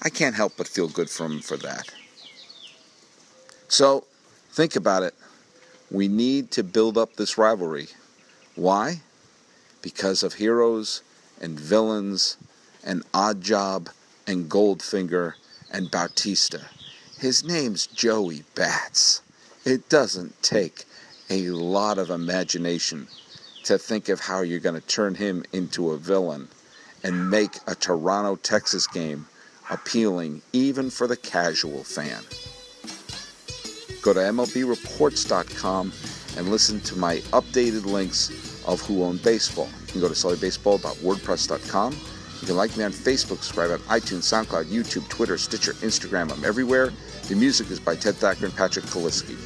I 0.02 0.10
can't 0.10 0.36
help 0.36 0.54
but 0.58 0.68
feel 0.68 0.88
good 0.88 1.10
for 1.10 1.26
him 1.26 1.40
for 1.40 1.58
that. 1.58 1.90
So, 3.74 4.04
think 4.52 4.76
about 4.76 5.02
it. 5.02 5.16
We 5.90 6.08
need 6.08 6.52
to 6.52 6.64
build 6.64 6.96
up 6.96 7.16
this 7.16 7.40
rivalry. 7.40 7.88
Why? 8.54 9.02
Because 9.82 10.22
of 10.22 10.36
heroes 10.36 11.02
and 11.42 11.60
villains 11.60 12.38
and 12.84 13.04
Oddjob 13.14 13.88
and 14.28 14.48
Goldfinger 14.48 15.34
and 15.72 15.90
Bautista. 15.90 16.68
His 17.18 17.44
name's 17.44 17.88
Joey 17.88 18.44
Bats. 18.54 19.24
It 19.66 19.90
doesn't 19.90 20.44
take 20.44 20.84
a 21.32 21.50
lot 21.50 21.98
of 21.98 22.12
imagination 22.12 23.08
to 23.64 23.80
think 23.80 24.08
of 24.08 24.20
how 24.20 24.42
you're 24.42 24.60
going 24.60 24.80
to 24.80 24.88
turn 24.88 25.16
him 25.16 25.44
into 25.52 25.90
a 25.90 25.98
villain 25.98 26.48
and 27.02 27.32
make 27.32 27.56
a 27.66 27.74
Toronto, 27.74 28.36
Texas 28.36 28.86
game 28.86 29.26
appealing 29.72 30.44
even 30.52 30.92
for 30.92 31.08
the 31.08 31.18
casual 31.18 31.84
fan. 31.84 32.22
Go 34.04 34.14
to 34.14 34.20
MLBReports.com 34.20 35.94
and 36.38 36.50
listen 36.50 36.82
to 36.82 36.98
my 36.98 37.18
updated 37.32 37.86
links 37.86 38.30
of 38.66 38.82
Who 38.82 39.02
Owned 39.04 39.24
Baseball. 39.24 39.70
You 39.88 39.92
can 39.94 40.02
go 40.02 40.10
to 40.10 40.14
sullybaseball.wordpress.com. 40.14 41.94
You 42.42 42.48
can 42.48 42.58
like 42.58 42.76
me 42.76 42.84
on 42.84 42.92
Facebook, 42.92 43.42
subscribe 43.42 43.72
on 43.72 43.80
iTunes, 43.80 44.24
SoundCloud, 44.24 44.66
YouTube, 44.66 45.08
Twitter, 45.08 45.38
Stitcher, 45.38 45.72
Instagram. 45.76 46.34
I'm 46.34 46.44
everywhere. 46.44 46.92
The 47.30 47.36
music 47.36 47.72
is 47.72 47.80
by 47.80 47.96
Ted 47.96 48.16
Thacker 48.16 48.46
and 48.46 48.56
Patrick 48.56 48.84
Kaliski. 48.86 49.38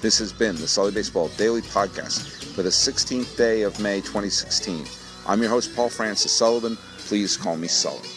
This 0.00 0.18
has 0.18 0.32
been 0.32 0.56
the 0.56 0.66
Sully 0.66 0.92
Baseball 0.92 1.28
Daily 1.36 1.60
Podcast 1.60 2.54
for 2.54 2.62
the 2.62 2.70
16th 2.70 3.36
day 3.36 3.62
of 3.62 3.78
May 3.80 4.00
2016. 4.00 4.86
I'm 5.26 5.42
your 5.42 5.50
host, 5.50 5.76
Paul 5.76 5.90
Francis 5.90 6.32
Sullivan. 6.32 6.78
Please 6.96 7.36
call 7.36 7.56
me 7.56 7.68
Sully. 7.68 8.08